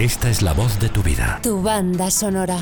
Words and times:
Esta 0.00 0.30
es 0.30 0.40
la 0.40 0.54
voz 0.54 0.80
de 0.80 0.88
tu 0.88 1.02
vida. 1.02 1.40
Tu 1.42 1.62
banda 1.62 2.10
sonora. 2.10 2.56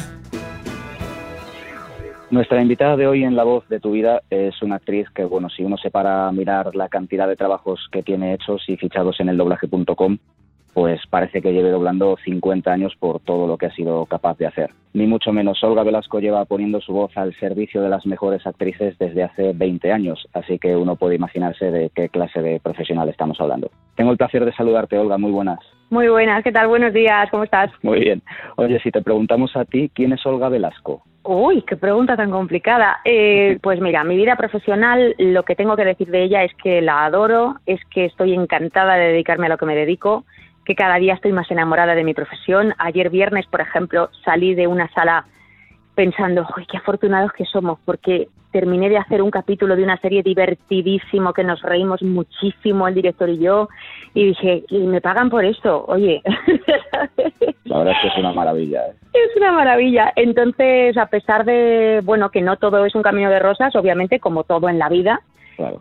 Nuestra 2.33 2.61
invitada 2.61 2.97
de 2.97 3.07
hoy 3.07 3.23
en 3.23 3.37
La 3.37 3.45
Voz 3.45 3.69
de 3.69 3.79
tu 3.79 3.93
Vida 3.93 4.23
es 4.29 4.61
una 4.61 4.75
actriz 4.75 5.09
que, 5.15 5.23
bueno, 5.25 5.49
si 5.49 5.63
uno 5.63 5.77
se 5.77 5.89
para 5.89 6.27
a 6.27 6.33
mirar 6.33 6.75
la 6.75 6.89
cantidad 6.89 7.29
de 7.29 7.37
trabajos 7.37 7.87
que 7.93 8.03
tiene 8.03 8.35
hechos 8.35 8.65
y 8.67 8.77
fichados 8.77 9.21
en 9.21 9.29
el 9.29 9.37
doblaje.com, 9.37 10.19
pues 10.79 11.01
parece 11.11 11.43
que 11.43 11.53
lleve 11.53 11.73
doblando 11.73 12.17
50 12.25 12.71
años 12.71 12.95
por 13.01 13.19
todo 13.19 13.49
lo 13.49 13.59
que 13.59 13.67
ha 13.67 13.73
sido 13.73 14.07
capaz 14.07 14.39
de 14.39 14.47
hacer. 14.47 14.71
Ni 14.93 15.09
mucho 15.09 15.33
menos, 15.33 15.61
Olga 15.65 15.83
Velasco 15.83 16.21
lleva 16.21 16.45
poniendo 16.45 16.81
su 16.81 16.93
voz 16.93 17.11
al 17.17 17.35
servicio 17.35 17.83
de 17.83 17.89
las 17.89 18.07
mejores 18.07 18.47
actrices 18.47 18.97
desde 18.97 19.25
hace 19.25 19.55
20 19.55 19.91
años, 19.91 20.29
así 20.35 20.57
que 20.61 20.77
uno 20.77 20.95
puede 20.95 21.17
imaginarse 21.17 21.73
de 21.73 21.91
qué 21.93 22.09
clase 22.09 22.41
de 22.43 22.61
profesional 22.61 23.09
estamos 23.09 23.41
hablando. 23.41 23.73
Tengo 23.97 24.13
el 24.13 24.19
placer 24.19 24.45
de 24.45 24.53
saludarte, 24.53 24.97
Olga, 24.97 25.19
muy 25.19 25.33
buenas. 25.33 25.59
Muy 25.91 26.07
buenas, 26.07 26.45
¿qué 26.45 26.53
tal? 26.53 26.69
Buenos 26.69 26.93
días, 26.93 27.29
¿cómo 27.33 27.43
estás? 27.43 27.73
Muy 27.83 27.99
bien. 27.99 28.23
Oye, 28.55 28.79
si 28.79 28.93
te 28.93 29.03
preguntamos 29.03 29.57
a 29.57 29.65
ti, 29.65 29.91
¿quién 29.93 30.13
es 30.13 30.25
Olga 30.27 30.49
Velasco? 30.49 31.03
Uy, 31.25 31.63
qué 31.63 31.77
pregunta 31.77 32.17
tan 32.17 32.31
complicada. 32.31 33.01
Eh, 33.05 33.59
pues 33.63 33.81
mira, 33.81 34.05
mi 34.05 34.17
vida 34.17 34.37
profesional, 34.37 35.17
lo 35.19 35.43
que 35.43 35.57
tengo 35.57 35.75
que 35.75 35.85
decir 35.85 36.09
de 36.09 36.23
ella 36.23 36.45
es 36.45 36.55
que 36.63 36.81
la 36.83 37.05
adoro, 37.05 37.57
es 37.67 37.81
que 37.91 38.05
estoy 38.05 38.33
encantada 38.33 38.95
de 38.95 39.09
dedicarme 39.09 39.47
a 39.47 39.49
lo 39.49 39.59
que 39.59 39.67
me 39.67 39.75
dedico, 39.75 40.25
que 40.69 40.75
cada 40.75 40.97
día 40.97 41.15
estoy 41.15 41.33
más 41.33 41.51
enamorada 41.51 41.95
de 41.95 42.05
mi 42.05 42.13
profesión. 42.13 42.75
Ayer 42.77 43.09
viernes, 43.09 43.47
por 43.47 43.63
ejemplo, 43.63 44.11
salí 44.23 44.55
de 44.55 44.67
una 44.67 44.87
sala 44.91 45.25
pensando, 45.95 46.47
uy, 46.55 46.67
qué 46.71 46.77
afortunados 46.77 47.33
que 47.33 47.47
somos, 47.47 47.79
porque 47.87 48.29
terminé 48.53 48.91
de 48.91 48.99
hacer 48.99 49.23
un 49.23 49.31
capítulo 49.31 49.77
de 49.77 49.83
una 49.83 49.97
serie 49.97 50.23
divertidísimo 50.23 51.33
que 51.33 51.43
nos 51.43 51.63
reímos 51.63 52.03
muchísimo 52.03 52.87
el 52.87 52.95
director 52.95 53.31
y 53.31 53.39
yo, 53.39 53.71
y 54.13 54.27
dije, 54.27 54.65
y 54.69 54.81
me 54.81 55.01
pagan 55.01 55.31
por 55.31 55.43
esto, 55.43 55.87
oye. 55.89 56.21
La 57.65 57.79
verdad 57.79 57.95
es 57.95 58.03
que 58.03 58.09
es 58.09 58.19
una 58.19 58.33
maravilla. 58.35 58.89
¿eh? 58.89 58.93
Es 59.15 59.37
una 59.39 59.53
maravilla. 59.53 60.13
Entonces, 60.17 60.99
a 60.99 61.07
pesar 61.07 61.47
de, 61.47 62.03
bueno, 62.05 62.31
que 62.31 62.43
no 62.43 62.59
todo 62.59 62.85
es 62.85 62.95
un 62.95 63.03
camino 63.03 63.31
de 63.31 63.39
rosas, 63.39 63.75
obviamente, 63.75 64.21
como 64.21 64.45
todo 64.45 64.69
en 64.69 64.79
la 64.79 64.91
vida, 64.91 65.23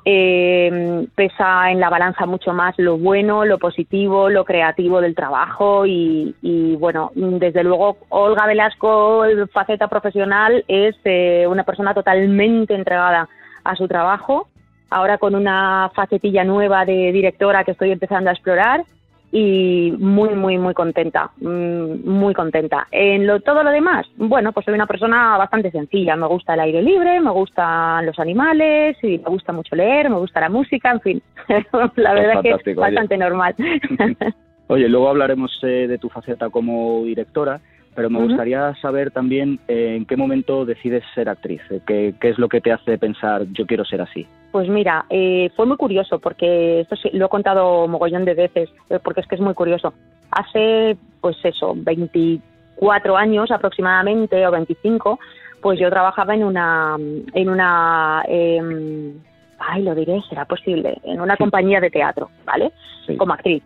eh, 0.06 1.08
pesa 1.16 1.72
en 1.72 1.80
la 1.80 1.89
balanza 1.89 2.25
mucho 2.25 2.53
más 2.53 2.75
lo 2.78 2.97
bueno, 2.97 3.45
lo 3.45 3.58
positivo, 3.58 4.30
lo 4.30 4.45
creativo 4.45 5.02
del 5.02 5.16
trabajo 5.16 5.86
y, 5.86 6.33
bueno, 6.80 7.11
desde 7.16 7.64
luego 7.64 7.98
Olga 8.09 8.45
Velasco, 8.48 9.23
faceta 9.52 9.88
profesional, 9.88 10.64
es 10.67 10.95
eh, 11.03 11.45
una 11.48 11.64
persona 11.64 11.94
totalmente 11.94 12.73
entregada 12.73 13.28
a 13.64 13.75
su 13.75 13.88
trabajo, 13.88 14.48
ahora 14.89 15.17
con 15.17 15.36
una 15.36 15.92
facetilla 15.94 16.44
nueva 16.44 16.86
de 16.86 17.11
directora 17.11 17.64
que 17.64 17.72
estoy 17.72 17.92
empezando 17.92 18.30
a 18.30 18.33
explorar 18.33 18.83
y 19.31 19.94
muy, 19.97 20.36
muy, 20.36 20.58
muy 20.58 20.73
contenta, 20.73 21.31
mm, 21.39 22.09
muy 22.09 22.33
contenta. 22.33 22.88
En 22.92 23.28
lo, 23.28 23.42
todo 23.42 23.64
lo 23.64 23.72
demás, 23.72 24.08
bueno, 24.16 24.53
pues 24.53 24.66
soy 24.66 24.73
una 24.73 24.88
persona 24.88 25.38
bastante 25.38 25.72
sencilla, 25.72 26.16
me 26.16 26.28
gusta 26.28 26.53
el 26.53 26.61
aire 26.61 26.81
libre, 26.81 27.20
me 27.20 27.31
gustan 27.31 28.05
los 28.05 28.17
animales 28.20 28.98
y 29.03 29.17
me 29.17 29.30
gusta 29.30 29.52
mucho 29.52 29.75
leer, 29.75 30.09
me 30.09 30.17
gusta 30.17 30.39
la 30.39 30.50
música, 30.50 30.92
en 30.92 31.02
fin, 31.02 31.22
la 31.95 32.14
verdad 32.14 32.42
que 32.42 32.72
es 32.72 32.75
bastante 32.75 33.17
normal. 33.17 33.53
oye, 34.67 34.88
luego 34.88 35.09
hablaremos 35.09 35.52
eh, 35.64 35.88
de 35.88 35.98
tu 35.98 36.09
faceta 36.09 36.50
como 36.50 37.03
directora, 37.03 37.59
pero 37.98 38.12
me 38.12 38.20
gustaría 38.20 38.76
saber 38.76 39.09
también 39.09 39.59
eh, 39.67 39.95
en 39.98 40.06
qué 40.06 40.16
momento 40.16 40.66
decides 40.66 41.03
ser 41.16 41.30
actriz, 41.30 41.62
eh, 41.72 41.81
qué, 41.88 42.14
qué, 42.22 42.30
es 42.30 42.38
lo 42.38 42.48
que 42.48 42.62
te 42.62 42.72
hace 42.72 43.00
pensar 43.00 43.48
yo 43.54 43.66
quiero 43.66 43.84
ser 43.86 44.02
así. 44.02 44.28
Pues 44.52 44.70
mira, 44.70 45.06
eh, 45.09 45.50
fue 45.56 45.66
muy 45.66 45.78
curioso 45.78 46.20
porque 46.20 46.81
esto 46.81 46.95
lo 47.14 47.26
he 47.26 47.30
contado 47.30 47.88
mogollón 47.88 48.23
de 48.23 48.36
veces, 48.36 48.70
porque 49.02 49.22
es 49.22 49.28
que 49.28 49.34
es 49.34 49.42
muy 49.42 49.56
curioso. 49.56 49.95
Hace, 50.30 50.95
pues 51.22 51.38
eso, 51.44 51.73
24 51.76 53.17
años 53.17 53.50
aproximadamente 53.50 54.45
o 54.45 54.52
25, 54.52 55.17
pues 55.64 55.80
yo 55.80 55.89
trabajaba 55.89 56.36
en 56.36 56.44
una, 56.44 56.98
en 57.33 57.50
una, 57.50 58.23
eh, 58.27 59.11
ay, 59.58 59.82
lo 59.82 59.95
diré, 59.95 60.21
será 60.30 60.45
posible, 60.45 61.02
en 61.04 61.20
una 61.20 61.36
compañía 61.36 61.80
de 61.80 61.89
teatro, 61.89 62.30
¿vale? 62.45 62.71
Como 63.17 63.33
actriz. 63.33 63.64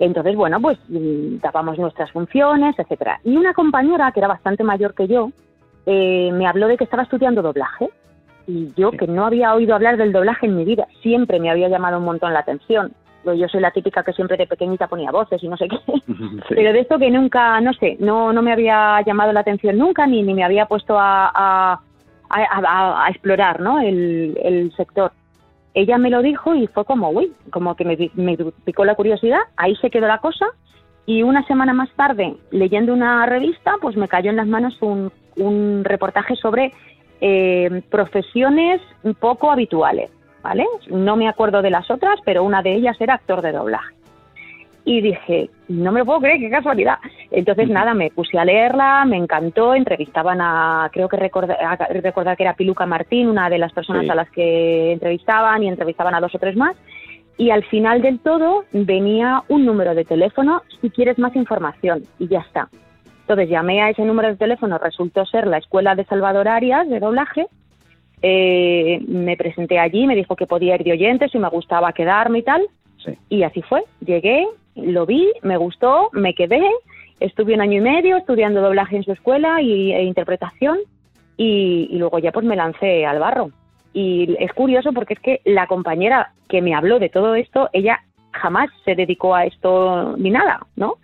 Entonces, 0.00 0.34
bueno, 0.34 0.60
pues 0.60 0.78
mm, 0.88 1.36
dábamos 1.42 1.78
nuestras 1.78 2.10
funciones, 2.10 2.76
etcétera. 2.78 3.20
Y 3.22 3.36
una 3.36 3.52
compañera 3.52 4.10
que 4.12 4.20
era 4.20 4.28
bastante 4.28 4.64
mayor 4.64 4.94
que 4.94 5.06
yo 5.06 5.30
eh, 5.86 6.30
me 6.32 6.46
habló 6.46 6.68
de 6.68 6.78
que 6.78 6.84
estaba 6.84 7.02
estudiando 7.02 7.42
doblaje 7.42 7.90
y 8.46 8.72
yo 8.76 8.90
que 8.92 9.06
no 9.06 9.26
había 9.26 9.54
oído 9.54 9.74
hablar 9.74 9.98
del 9.98 10.12
doblaje 10.12 10.46
en 10.46 10.56
mi 10.56 10.64
vida, 10.64 10.88
siempre 11.02 11.38
me 11.38 11.50
había 11.50 11.68
llamado 11.68 11.98
un 11.98 12.04
montón 12.04 12.32
la 12.32 12.40
atención. 12.40 12.92
Yo 13.24 13.46
soy 13.48 13.60
la 13.60 13.70
típica 13.70 14.02
que 14.02 14.14
siempre 14.14 14.38
de 14.38 14.46
pequeñita 14.46 14.88
ponía 14.88 15.10
voces 15.10 15.42
y 15.44 15.48
no 15.48 15.58
sé 15.58 15.68
qué. 15.68 15.76
Pero 16.48 16.72
de 16.72 16.80
esto 16.80 16.98
que 16.98 17.10
nunca, 17.10 17.60
no 17.60 17.74
sé, 17.74 17.98
no, 18.00 18.32
no 18.32 18.40
me 18.40 18.52
había 18.52 19.02
llamado 19.04 19.34
la 19.34 19.40
atención 19.40 19.76
nunca 19.76 20.06
ni, 20.06 20.22
ni 20.22 20.32
me 20.32 20.44
había 20.44 20.64
puesto 20.64 20.98
a, 20.98 21.30
a, 21.34 21.80
a, 22.30 23.10
explorar 23.10 23.60
¿no? 23.60 23.80
el, 23.80 24.38
el 24.42 24.72
sector 24.74 25.12
ella 25.74 25.98
me 25.98 26.10
lo 26.10 26.22
dijo 26.22 26.54
y 26.54 26.66
fue 26.66 26.84
como, 26.84 27.10
uy, 27.10 27.32
como 27.50 27.76
que 27.76 27.84
me, 27.84 28.36
picó 28.64 28.84
la 28.84 28.94
curiosidad, 28.94 29.40
ahí 29.56 29.76
se 29.76 29.90
quedó 29.90 30.06
la 30.06 30.18
cosa 30.18 30.46
y 31.06 31.22
una 31.22 31.46
semana 31.46 31.72
más 31.72 31.90
tarde, 31.96 32.36
leyendo 32.50 32.92
una 32.92 33.26
revista, 33.26 33.74
pues 33.80 33.96
me 33.96 34.08
cayó 34.08 34.30
en 34.30 34.36
las 34.36 34.46
manos 34.46 34.76
un, 34.80 35.12
un 35.36 35.82
reportaje 35.84 36.36
sobre 36.36 36.72
eh, 37.20 37.82
profesiones 37.90 38.80
poco 39.18 39.50
habituales, 39.50 40.10
¿vale? 40.42 40.66
No 40.88 41.16
me 41.16 41.28
acuerdo 41.28 41.62
de 41.62 41.70
las 41.70 41.90
otras, 41.90 42.18
pero 42.24 42.44
una 42.44 42.62
de 42.62 42.74
ellas 42.74 42.96
era 43.00 43.14
actor 43.14 43.42
de 43.42 43.52
doblaje 43.52 43.99
y 44.90 45.00
dije, 45.00 45.50
no 45.68 45.92
me 45.92 46.04
puedo 46.04 46.18
creer, 46.18 46.40
qué 46.40 46.50
casualidad. 46.50 46.98
Entonces, 47.30 47.68
nada, 47.68 47.94
me 47.94 48.10
puse 48.10 48.36
a 48.36 48.44
leerla, 48.44 49.04
me 49.04 49.18
encantó, 49.18 49.72
entrevistaban 49.76 50.40
a, 50.40 50.90
creo 50.92 51.08
que 51.08 51.16
recordar, 51.16 51.56
recordar 52.02 52.36
que 52.36 52.42
era 52.42 52.54
Piluca 52.54 52.86
Martín, 52.86 53.28
una 53.28 53.48
de 53.48 53.58
las 53.58 53.72
personas 53.72 54.10
a 54.10 54.16
las 54.16 54.28
que 54.30 54.90
entrevistaban 54.90 55.62
y 55.62 55.68
entrevistaban 55.68 56.16
a 56.16 56.20
dos 56.20 56.34
o 56.34 56.40
tres 56.40 56.56
más. 56.56 56.74
Y 57.36 57.50
al 57.50 57.62
final 57.66 58.02
del 58.02 58.18
todo 58.18 58.64
venía 58.72 59.44
un 59.46 59.64
número 59.64 59.94
de 59.94 60.04
teléfono 60.04 60.62
si 60.80 60.90
quieres 60.90 61.20
más 61.20 61.36
información 61.36 62.02
y 62.18 62.26
ya 62.26 62.40
está. 62.40 62.68
Entonces 63.20 63.48
llamé 63.48 63.82
a 63.82 63.90
ese 63.90 64.02
número 64.02 64.26
de 64.26 64.36
teléfono, 64.36 64.76
resultó 64.78 65.24
ser 65.24 65.46
la 65.46 65.58
Escuela 65.58 65.94
de 65.94 66.04
Salvador 66.04 66.48
Arias 66.48 66.88
de 66.88 66.98
doblaje. 66.98 67.46
Eh, 68.22 69.00
me 69.06 69.36
presenté 69.36 69.78
allí, 69.78 70.08
me 70.08 70.16
dijo 70.16 70.34
que 70.34 70.48
podía 70.48 70.74
ir 70.74 70.82
de 70.82 70.92
oyentes 70.92 71.30
si 71.30 71.38
me 71.38 71.48
gustaba 71.48 71.92
quedarme 71.92 72.40
y 72.40 72.42
tal. 72.42 72.66
Y 73.28 73.44
así 73.44 73.62
fue. 73.62 73.84
Llegué, 74.04 74.46
lo 74.74 75.06
vi, 75.06 75.30
me 75.42 75.56
gustó, 75.56 76.10
me 76.12 76.34
quedé, 76.34 76.62
estuve 77.20 77.54
un 77.54 77.60
año 77.60 77.78
y 77.78 77.80
medio 77.80 78.16
estudiando 78.16 78.60
doblaje 78.60 78.96
en 78.96 79.04
su 79.04 79.12
escuela 79.12 79.60
y, 79.62 79.92
e 79.92 80.02
interpretación 80.02 80.78
y, 81.36 81.88
luego 81.92 82.18
ya 82.18 82.32
pues 82.32 82.44
me 82.44 82.56
lancé 82.56 83.06
al 83.06 83.18
barro. 83.18 83.50
Y 83.92 84.36
es 84.38 84.52
curioso 84.52 84.92
porque 84.92 85.14
es 85.14 85.20
que 85.20 85.40
la 85.44 85.66
compañera 85.66 86.32
que 86.48 86.62
me 86.62 86.74
habló 86.74 86.98
de 86.98 87.08
todo 87.08 87.34
esto, 87.34 87.68
ella 87.72 88.00
jamás 88.32 88.70
se 88.84 88.94
dedicó 88.94 89.34
a 89.34 89.44
esto 89.44 90.14
ni 90.16 90.30
nada, 90.30 90.60
¿no? 90.76 90.96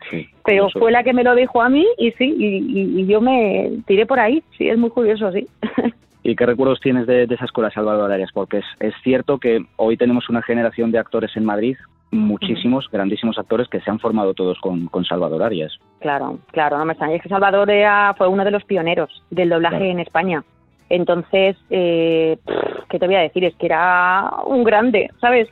Pero 0.45 0.69
fue 0.71 0.93
la 0.93 1.03
que 1.03 1.13
me 1.13 1.25
lo 1.25 1.35
dijo 1.35 1.61
a 1.61 1.69
mí 1.69 1.87
y 1.99 2.13
sí, 2.13 2.35
y, 2.39 3.07
yo 3.07 3.21
me 3.21 3.71
tiré 3.87 4.07
por 4.07 4.21
ahí, 4.21 4.43
sí, 4.57 4.69
es 4.69 4.79
muy 4.79 4.91
curioso, 4.91 5.33
sí. 5.33 5.47
¿Y 6.29 6.35
qué 6.35 6.45
recuerdos 6.45 6.81
tienes 6.81 7.07
de, 7.07 7.23
esa 7.23 7.45
escuela 7.45 7.71
Salvador 7.71 8.11
Arias? 8.11 8.31
Porque 8.35 8.59
es, 8.59 8.65
es, 8.81 8.95
cierto 9.05 9.39
que 9.39 9.65
hoy 9.77 9.97
tenemos 9.97 10.29
una 10.29 10.43
generación 10.43 10.91
de 10.91 10.99
actores 10.99 11.37
en 11.37 11.45
Madrid 11.45 11.77
muchísimos 12.11 12.89
grandísimos 12.91 13.39
actores 13.39 13.69
que 13.69 13.81
se 13.81 13.91
han 13.91 13.99
formado 13.99 14.35
todos 14.35 14.59
con, 14.61 15.05
Salvador 15.05 15.43
Arias. 15.43 15.79
Claro, 16.01 16.39
claro, 16.53 16.79
no 16.79 16.85
me 16.85 16.93
extraña. 16.93 17.17
Es 17.17 17.23
que 17.23 17.29
Salvador 17.29 17.69
fue 18.17 18.29
uno 18.29 18.45
de 18.45 18.51
los 18.51 18.65
pioneros 18.65 19.23
del 19.31 19.51
doblaje 19.51 19.91
en 19.91 20.01
España. 20.01 20.43
Entonces, 20.89 21.57
eh, 21.71 22.39
¿qué 22.89 22.99
te 22.99 23.07
voy 23.07 23.17
a 23.17 23.21
decir? 23.21 23.45
Es 23.45 23.55
que 23.57 23.67
era 23.67 24.31
un 24.47 24.65
grande, 24.65 25.11
¿sabes? 25.21 25.49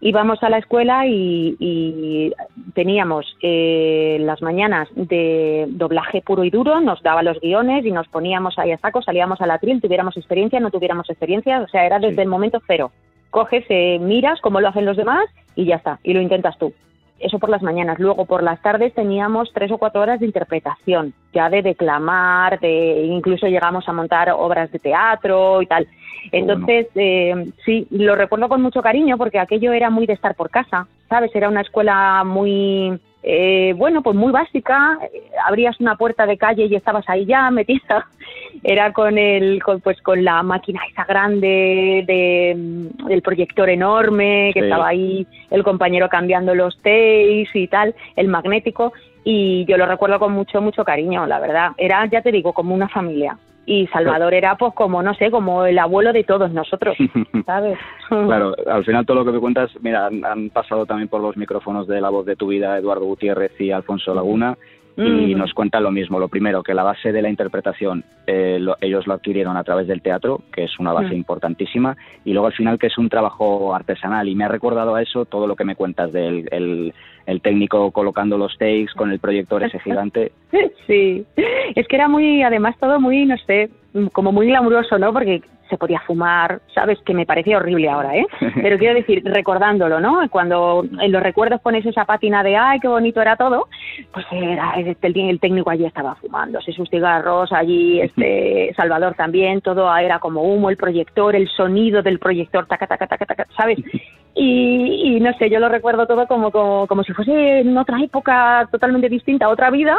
Íbamos 0.00 0.42
a 0.42 0.50
la 0.50 0.58
escuela 0.58 1.06
y, 1.06 2.32
teníamos 2.74 3.26
eh, 3.42 4.18
las 4.20 4.40
mañanas 4.40 4.88
de 4.94 5.66
doblaje 5.68 6.22
puro 6.22 6.44
y 6.44 6.50
duro, 6.50 6.80
nos 6.80 7.02
daba 7.02 7.22
los 7.22 7.40
guiones 7.40 7.84
y 7.84 7.90
nos 7.90 8.06
poníamos 8.08 8.58
ahí 8.58 8.70
a 8.70 8.78
saco, 8.78 9.02
salíamos 9.02 9.40
al 9.40 9.50
atril, 9.50 9.80
tuviéramos 9.80 10.16
experiencia, 10.16 10.60
no 10.60 10.70
tuviéramos 10.70 11.10
experiencia, 11.10 11.60
o 11.60 11.68
sea, 11.68 11.84
era 11.84 11.98
desde 11.98 12.22
el 12.22 12.28
momento 12.28 12.60
cero 12.66 12.92
coges, 13.30 13.64
eh, 13.68 13.98
miras 14.00 14.40
cómo 14.40 14.60
lo 14.60 14.68
hacen 14.68 14.84
los 14.84 14.96
demás 14.96 15.24
y 15.54 15.66
ya 15.66 15.76
está, 15.76 15.98
y 16.02 16.12
lo 16.12 16.20
intentas 16.20 16.58
tú. 16.58 16.72
Eso 17.18 17.38
por 17.38 17.50
las 17.50 17.62
mañanas. 17.62 17.98
Luego 17.98 18.26
por 18.26 18.42
las 18.42 18.60
tardes 18.62 18.94
teníamos 18.94 19.50
tres 19.52 19.72
o 19.72 19.78
cuatro 19.78 20.00
horas 20.00 20.20
de 20.20 20.26
interpretación, 20.26 21.12
ya 21.32 21.50
de 21.50 21.62
declamar, 21.62 22.60
de 22.60 23.06
incluso 23.06 23.46
llegamos 23.46 23.88
a 23.88 23.92
montar 23.92 24.30
obras 24.30 24.70
de 24.70 24.78
teatro 24.78 25.60
y 25.62 25.66
tal. 25.66 25.88
Entonces, 26.30 26.86
eh, 26.94 27.52
sí, 27.64 27.86
lo 27.90 28.14
recuerdo 28.14 28.48
con 28.48 28.62
mucho 28.62 28.82
cariño 28.82 29.18
porque 29.18 29.38
aquello 29.38 29.72
era 29.72 29.90
muy 29.90 30.06
de 30.06 30.12
estar 30.12 30.34
por 30.34 30.50
casa, 30.50 30.86
¿sabes? 31.08 31.34
Era 31.34 31.48
una 31.48 31.62
escuela 31.62 32.22
muy, 32.24 32.98
eh, 33.22 33.74
bueno, 33.76 34.02
pues 34.02 34.16
muy 34.16 34.32
básica. 34.32 34.98
Abrías 35.46 35.80
una 35.80 35.96
puerta 35.96 36.26
de 36.26 36.38
calle 36.38 36.66
y 36.66 36.74
estabas 36.74 37.08
ahí 37.08 37.26
ya 37.26 37.50
metida 37.50 38.06
era 38.62 38.92
con 38.92 39.18
el 39.18 39.62
pues 39.82 40.00
con 40.02 40.24
la 40.24 40.42
máquina 40.42 40.80
esa 40.90 41.04
grande 41.04 42.04
de, 42.06 42.90
del 43.06 43.22
proyector 43.22 43.68
enorme 43.68 44.50
que 44.52 44.60
estaba 44.60 44.88
ahí 44.88 45.26
el 45.50 45.62
compañero 45.62 46.08
cambiando 46.08 46.54
los 46.54 46.76
takes 46.78 47.50
y 47.54 47.68
tal 47.68 47.94
el 48.16 48.28
magnético 48.28 48.92
y 49.30 49.66
yo 49.66 49.76
lo 49.76 49.84
recuerdo 49.84 50.18
con 50.18 50.32
mucho, 50.32 50.62
mucho 50.62 50.84
cariño, 50.84 51.26
la 51.26 51.38
verdad. 51.38 51.72
Era, 51.76 52.06
ya 52.06 52.22
te 52.22 52.32
digo, 52.32 52.54
como 52.54 52.74
una 52.74 52.88
familia. 52.88 53.36
Y 53.70 53.86
Salvador 53.88 54.32
era, 54.32 54.56
pues, 54.56 54.72
como, 54.72 55.02
no 55.02 55.12
sé, 55.12 55.30
como 55.30 55.66
el 55.66 55.78
abuelo 55.78 56.14
de 56.14 56.24
todos 56.24 56.50
nosotros, 56.52 56.96
¿sabes? 57.46 57.78
claro, 58.08 58.54
al 58.66 58.82
final 58.82 59.04
todo 59.04 59.18
lo 59.18 59.24
que 59.26 59.32
me 59.32 59.40
cuentas, 59.40 59.70
mira, 59.82 60.06
han, 60.06 60.24
han 60.24 60.48
pasado 60.48 60.86
también 60.86 61.08
por 61.08 61.20
los 61.20 61.36
micrófonos 61.36 61.86
de 61.86 62.00
La 62.00 62.08
Voz 62.08 62.24
de 62.24 62.34
tu 62.34 62.46
Vida 62.46 62.78
Eduardo 62.78 63.04
Gutiérrez 63.04 63.52
y 63.60 63.70
Alfonso 63.70 64.14
Laguna 64.14 64.56
y 64.98 65.34
nos 65.34 65.54
cuentan 65.54 65.84
lo 65.84 65.92
mismo. 65.92 66.18
Lo 66.18 66.28
primero, 66.28 66.62
que 66.62 66.74
la 66.74 66.82
base 66.82 67.12
de 67.12 67.22
la 67.22 67.28
interpretación 67.28 68.04
eh, 68.26 68.58
ellos 68.80 69.06
lo 69.06 69.14
adquirieron 69.14 69.56
a 69.56 69.62
través 69.62 69.86
del 69.86 70.02
teatro, 70.02 70.42
que 70.52 70.64
es 70.64 70.78
una 70.78 70.92
base 70.92 71.14
importantísima, 71.14 71.96
y 72.24 72.32
luego 72.32 72.48
al 72.48 72.52
final 72.52 72.78
que 72.78 72.88
es 72.88 72.98
un 72.98 73.08
trabajo 73.08 73.74
artesanal. 73.74 74.28
Y 74.28 74.34
me 74.34 74.44
ha 74.44 74.48
recordado 74.48 74.94
a 74.94 75.02
eso 75.02 75.24
todo 75.24 75.46
lo 75.46 75.54
que 75.54 75.64
me 75.64 75.76
cuentas 75.76 76.12
del 76.12 76.48
el, 77.26 77.40
técnico 77.42 77.90
colocando 77.92 78.38
los 78.38 78.56
takes 78.58 78.92
con 78.96 79.12
el 79.12 79.20
proyector 79.20 79.62
ese 79.62 79.78
gigante. 79.80 80.32
Sí, 80.86 81.26
es 81.76 81.86
que 81.86 81.96
era 81.96 82.08
muy, 82.08 82.42
además 82.42 82.74
todo 82.80 82.98
muy, 82.98 83.26
no 83.26 83.36
sé, 83.36 83.68
como 84.12 84.32
muy 84.32 84.46
glamuroso, 84.46 84.98
¿no? 84.98 85.12
Porque 85.12 85.42
se 85.68 85.76
podía 85.76 86.00
fumar, 86.06 86.60
sabes 86.74 86.98
que 87.04 87.14
me 87.14 87.26
parecía 87.26 87.58
horrible 87.58 87.88
ahora, 87.88 88.16
¿eh? 88.16 88.26
Pero 88.62 88.78
quiero 88.78 88.94
decir, 88.94 89.22
recordándolo, 89.24 90.00
¿no? 90.00 90.28
Cuando 90.30 90.84
en 91.00 91.12
los 91.12 91.22
recuerdos 91.22 91.60
pones 91.60 91.84
esa 91.86 92.04
pátina 92.04 92.42
de 92.42 92.56
ay, 92.56 92.80
qué 92.80 92.88
bonito 92.88 93.20
era 93.20 93.36
todo, 93.36 93.68
pues 94.12 94.26
era 94.30 94.74
este, 94.76 95.06
el, 95.06 95.40
técnico 95.40 95.70
allí 95.70 95.84
estaba 95.84 96.14
fumando, 96.16 96.60
sus 96.60 96.88
cigarros 96.88 97.52
allí, 97.52 98.00
este 98.00 98.72
Salvador 98.76 99.14
también, 99.14 99.60
todo 99.60 99.94
era 99.96 100.18
como 100.18 100.42
humo, 100.42 100.70
el 100.70 100.76
proyector, 100.76 101.34
el 101.34 101.48
sonido 101.48 102.02
del 102.02 102.18
proyector, 102.18 102.66
taca, 102.66 102.86
taca, 102.86 103.06
taca, 103.06 103.26
taca, 103.26 103.46
¿sabes? 103.56 103.78
Y, 104.40 105.18
no 105.20 105.32
sé, 105.32 105.50
yo 105.50 105.58
lo 105.58 105.68
recuerdo 105.68 106.06
todo 106.06 106.28
como, 106.28 106.52
como, 106.52 106.86
como 106.86 107.02
si 107.02 107.12
fuese 107.12 107.60
en 107.60 107.76
otra 107.76 108.00
época 108.00 108.68
totalmente 108.70 109.08
distinta, 109.08 109.48
otra 109.48 109.68
vida, 109.70 109.96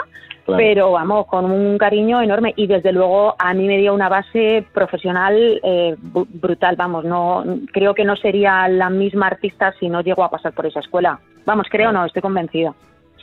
pero 0.57 0.91
vamos, 0.91 1.25
con 1.27 1.45
un 1.45 1.77
cariño 1.77 2.21
enorme 2.21 2.53
y 2.55 2.67
desde 2.67 2.91
luego 2.91 3.35
a 3.37 3.53
mí 3.53 3.67
me 3.67 3.77
dio 3.77 3.93
una 3.93 4.09
base 4.09 4.65
profesional 4.73 5.59
eh, 5.63 5.95
brutal, 5.99 6.75
vamos, 6.75 7.05
no 7.05 7.43
creo 7.71 7.93
que 7.93 8.05
no 8.05 8.15
sería 8.15 8.67
la 8.67 8.89
misma 8.89 9.27
artista 9.27 9.73
si 9.79 9.89
no 9.89 10.01
llego 10.01 10.23
a 10.23 10.29
pasar 10.29 10.53
por 10.53 10.65
esa 10.65 10.79
escuela. 10.79 11.19
Vamos, 11.45 11.67
creo 11.69 11.91
no, 11.91 12.05
estoy 12.05 12.21
convencida, 12.21 12.73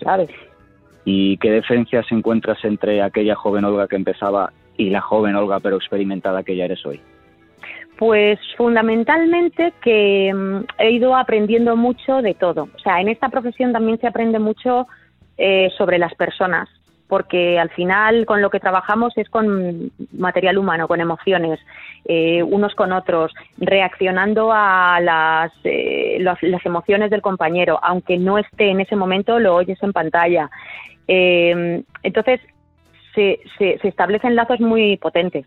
¿sabes? 0.03 0.31
¿Y 1.05 1.37
qué 1.39 1.53
diferencias 1.53 2.07
encuentras 2.11 2.65
entre 2.65 3.03
aquella 3.03 3.37
joven 3.37 3.65
Olga 3.65 3.87
que 3.87 3.97
empezaba 3.97 4.53
y 4.77 4.91
la 4.91 5.01
joven 5.01 5.37
Olga 5.37 5.61
pero 5.61 5.77
experimentada 5.77 6.43
que 6.43 6.57
ya 6.57 6.65
eres 6.65 6.85
hoy? 6.85 7.01
Pues 7.99 8.39
fundamentalmente 8.57 9.73
que 9.81 10.33
mm, 10.35 10.65
he 10.79 10.91
ido 10.91 11.17
aprendiendo 11.17 11.77
mucho 11.77 12.21
de 12.23 12.35
todo. 12.35 12.69
O 12.75 12.79
sea, 12.79 13.01
en 13.01 13.09
esta 13.09 13.29
profesión 13.29 13.73
también 13.73 13.99
se 13.99 14.07
aprende 14.07 14.39
mucho 14.39 14.87
eh, 15.39 15.71
sobre 15.79 15.99
las 15.99 16.15
personas 16.15 16.69
porque 17.09 17.59
al 17.59 17.71
final 17.71 18.27
con 18.27 18.43
lo 18.43 18.51
que 18.51 18.61
trabajamos 18.61 19.17
es 19.17 19.29
con 19.29 19.91
material 20.13 20.59
humano, 20.59 20.89
con 20.89 21.01
emociones, 21.01 21.61
eh, 22.05 22.43
unos 22.43 22.75
con 22.75 22.93
otros, 22.93 23.33
reaccionando 23.59 24.51
a 24.53 24.99
las, 25.01 25.53
eh, 25.65 26.19
las, 26.21 26.39
emociones 26.65 27.11
del 27.11 27.23
compañero, 27.23 27.79
aunque 27.83 28.19
no 28.19 28.39
esté 28.39 28.71
en 28.71 28.81
ese 28.81 28.97
momento, 28.97 29.39
lo 29.39 29.55
oyes 29.55 29.81
en 29.83 29.93
pantalla. 29.93 30.51
Eh, 31.07 31.83
entonces, 32.03 32.41
se, 33.15 33.41
se, 33.59 33.79
establecen 33.83 34.35
lazos 34.35 34.61
muy 34.61 34.97
potentes. 34.97 35.47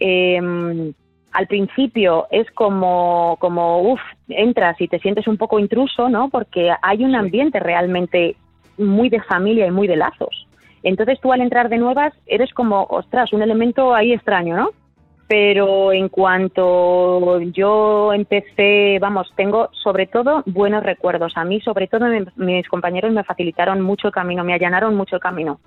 al 0.00 1.46
principio 1.46 2.26
es 2.30 2.50
como, 2.50 3.36
como, 3.40 3.92
uff, 3.92 4.00
entras 4.28 4.78
y 4.80 4.88
te 4.88 4.98
sientes 4.98 5.26
un 5.26 5.38
poco 5.38 5.58
intruso, 5.58 6.08
¿no? 6.08 6.28
Porque 6.28 6.70
hay 6.82 7.04
un 7.04 7.14
ambiente 7.14 7.60
realmente 7.60 8.36
muy 8.78 9.08
de 9.08 9.22
familia 9.22 9.66
y 9.66 9.70
muy 9.70 9.86
de 9.86 9.96
lazos. 9.96 10.46
Entonces 10.82 11.20
tú 11.20 11.32
al 11.32 11.40
entrar 11.40 11.68
de 11.68 11.78
nuevas 11.78 12.12
eres 12.26 12.52
como, 12.54 12.84
ostras, 12.84 13.32
un 13.32 13.42
elemento 13.42 13.94
ahí 13.94 14.12
extraño, 14.12 14.56
¿no? 14.56 14.70
Pero 15.28 15.92
en 15.92 16.08
cuanto 16.10 17.40
yo 17.40 18.12
empecé, 18.12 18.98
vamos, 19.00 19.32
tengo 19.34 19.70
sobre 19.72 20.06
todo 20.06 20.42
buenos 20.44 20.82
recuerdos. 20.82 21.32
A 21.36 21.44
mí, 21.44 21.60
sobre 21.60 21.86
todo, 21.86 22.06
mis 22.36 22.68
compañeros 22.68 23.12
me 23.12 23.24
facilitaron 23.24 23.80
mucho 23.80 24.08
el 24.08 24.12
camino, 24.12 24.44
me 24.44 24.52
allanaron 24.52 24.94
mucho 24.94 25.16
el 25.16 25.22
camino. 25.22 25.60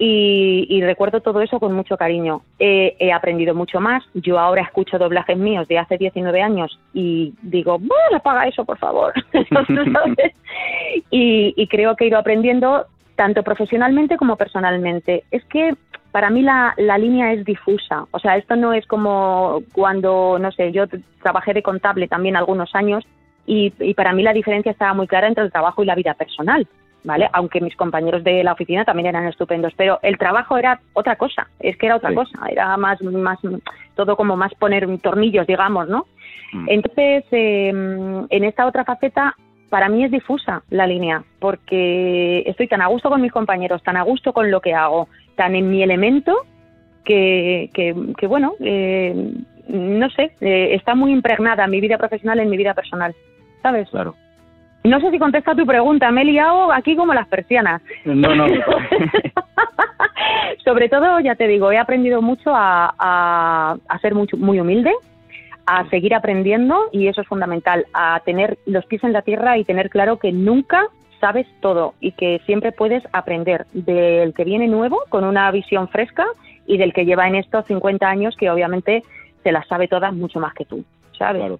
Y, 0.00 0.80
recuerdo 0.82 1.20
todo 1.20 1.40
eso 1.40 1.60
con 1.60 1.72
mucho 1.72 1.96
cariño. 1.96 2.42
he 2.58 3.12
aprendido 3.12 3.54
mucho 3.54 3.80
más. 3.80 4.02
Yo 4.14 4.40
ahora 4.40 4.62
escucho 4.62 4.98
doblajes 4.98 5.38
míos 5.38 5.68
de 5.68 5.78
hace 5.78 5.98
19 5.98 6.42
años 6.42 6.76
y 6.92 7.32
digo, 7.42 7.78
bueno, 7.78 8.16
apaga 8.16 8.48
eso, 8.48 8.64
por 8.64 8.78
favor. 8.78 9.12
y, 11.10 11.54
y 11.56 11.68
creo 11.68 11.94
que 11.94 12.04
he 12.04 12.08
ido 12.08 12.18
aprendiendo 12.18 12.86
tanto 13.16 13.42
profesionalmente 13.42 14.16
como 14.16 14.36
personalmente. 14.36 15.24
Es 15.30 15.44
que 15.46 15.74
para 16.12 16.30
mí 16.30 16.42
la, 16.42 16.74
la, 16.76 16.96
línea 16.96 17.32
es 17.32 17.44
difusa. 17.44 18.06
O 18.10 18.18
sea, 18.18 18.36
esto 18.36 18.56
no 18.56 18.72
es 18.72 18.86
como 18.86 19.62
cuando, 19.72 20.38
no 20.38 20.52
sé, 20.52 20.72
yo 20.72 20.84
trabajé 21.22 21.52
de 21.52 21.62
contable 21.62 22.08
también 22.08 22.36
algunos 22.36 22.74
años 22.74 23.04
y, 23.46 23.72
y, 23.80 23.94
para 23.94 24.12
mí 24.12 24.22
la 24.22 24.32
diferencia 24.32 24.72
estaba 24.72 24.94
muy 24.94 25.06
clara 25.06 25.28
entre 25.28 25.44
el 25.44 25.52
trabajo 25.52 25.82
y 25.82 25.86
la 25.86 25.94
vida 25.94 26.14
personal, 26.14 26.66
¿vale? 27.04 27.28
Aunque 27.32 27.60
mis 27.60 27.76
compañeros 27.76 28.24
de 28.24 28.42
la 28.42 28.54
oficina 28.54 28.84
también 28.84 29.06
eran 29.06 29.26
estupendos, 29.26 29.72
pero 29.76 29.98
el 30.02 30.18
trabajo 30.18 30.56
era 30.58 30.80
otra 30.94 31.16
cosa, 31.16 31.48
es 31.60 31.76
que 31.76 31.86
era 31.86 31.96
otra 31.96 32.14
cosa, 32.14 32.38
era 32.48 32.76
más, 32.76 33.00
más, 33.02 33.38
todo 33.94 34.16
como 34.16 34.36
más 34.36 34.52
poner 34.54 34.86
tornillos, 34.98 35.46
digamos, 35.46 35.88
¿no? 35.88 36.06
Mm. 36.52 36.66
Entonces, 36.68 37.24
eh, 37.30 37.68
en 37.68 38.44
esta 38.44 38.66
otra 38.66 38.84
faceta 38.84 39.36
para 39.70 39.88
mí 39.88 40.04
es 40.04 40.10
difusa 40.10 40.62
la 40.70 40.86
línea, 40.86 41.24
porque 41.40 42.42
estoy 42.46 42.68
tan 42.68 42.82
a 42.82 42.86
gusto 42.86 43.08
con 43.08 43.20
mis 43.20 43.32
compañeros, 43.32 43.82
tan 43.82 43.96
a 43.96 44.02
gusto 44.02 44.32
con 44.32 44.50
lo 44.50 44.60
que 44.60 44.74
hago, 44.74 45.08
tan 45.34 45.54
en 45.54 45.70
mi 45.70 45.82
elemento, 45.82 46.34
que, 47.04 47.70
que, 47.72 48.26
bueno, 48.26 48.54
eh, 48.60 49.32
no 49.68 50.10
sé, 50.10 50.32
eh, 50.40 50.74
está 50.74 50.94
muy 50.94 51.12
impregnada 51.12 51.66
mi 51.66 51.80
vida 51.80 51.98
profesional 51.98 52.40
en 52.40 52.50
mi 52.50 52.56
vida 52.56 52.74
personal, 52.74 53.14
¿sabes? 53.62 53.88
Claro. 53.90 54.14
No 54.84 55.00
sé 55.00 55.10
si 55.10 55.18
contesta 55.18 55.54
tu 55.54 55.66
pregunta, 55.66 56.10
me 56.10 56.22
he 56.22 56.26
liado 56.26 56.72
aquí 56.72 56.94
como 56.94 57.12
las 57.12 57.26
persianas. 57.26 57.82
No, 58.04 58.34
no. 58.34 58.46
Sobre 60.64 60.88
todo, 60.88 61.20
ya 61.20 61.34
te 61.34 61.48
digo, 61.48 61.72
he 61.72 61.78
aprendido 61.78 62.22
mucho 62.22 62.54
a, 62.54 62.94
a, 62.98 63.76
a 63.88 63.98
ser 63.98 64.14
muy, 64.14 64.28
muy 64.36 64.60
humilde, 64.60 64.92
a 65.66 65.88
seguir 65.90 66.14
aprendiendo 66.14 66.76
y 66.92 67.08
eso 67.08 67.20
es 67.20 67.28
fundamental, 67.28 67.86
a 67.92 68.20
tener 68.24 68.58
los 68.66 68.86
pies 68.86 69.02
en 69.04 69.12
la 69.12 69.22
tierra 69.22 69.58
y 69.58 69.64
tener 69.64 69.90
claro 69.90 70.18
que 70.18 70.32
nunca 70.32 70.88
sabes 71.20 71.46
todo 71.60 71.94
y 72.00 72.12
que 72.12 72.40
siempre 72.46 72.72
puedes 72.72 73.02
aprender 73.12 73.66
del 73.72 74.32
que 74.34 74.44
viene 74.44 74.68
nuevo 74.68 74.98
con 75.08 75.24
una 75.24 75.50
visión 75.50 75.88
fresca 75.88 76.26
y 76.66 76.78
del 76.78 76.92
que 76.92 77.04
lleva 77.04 77.26
en 77.26 77.36
estos 77.36 77.66
50 77.66 78.08
años 78.08 78.36
que 78.36 78.50
obviamente 78.50 79.02
se 79.42 79.52
las 79.52 79.66
sabe 79.66 79.88
todas 79.88 80.14
mucho 80.14 80.40
más 80.40 80.54
que 80.54 80.64
tú, 80.64 80.84
¿sabes? 81.18 81.40
Claro. 81.40 81.58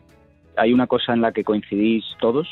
Hay 0.57 0.73
una 0.73 0.87
cosa 0.87 1.12
en 1.12 1.21
la 1.21 1.33
que 1.33 1.45
coincidís 1.45 2.04
todos 2.21 2.49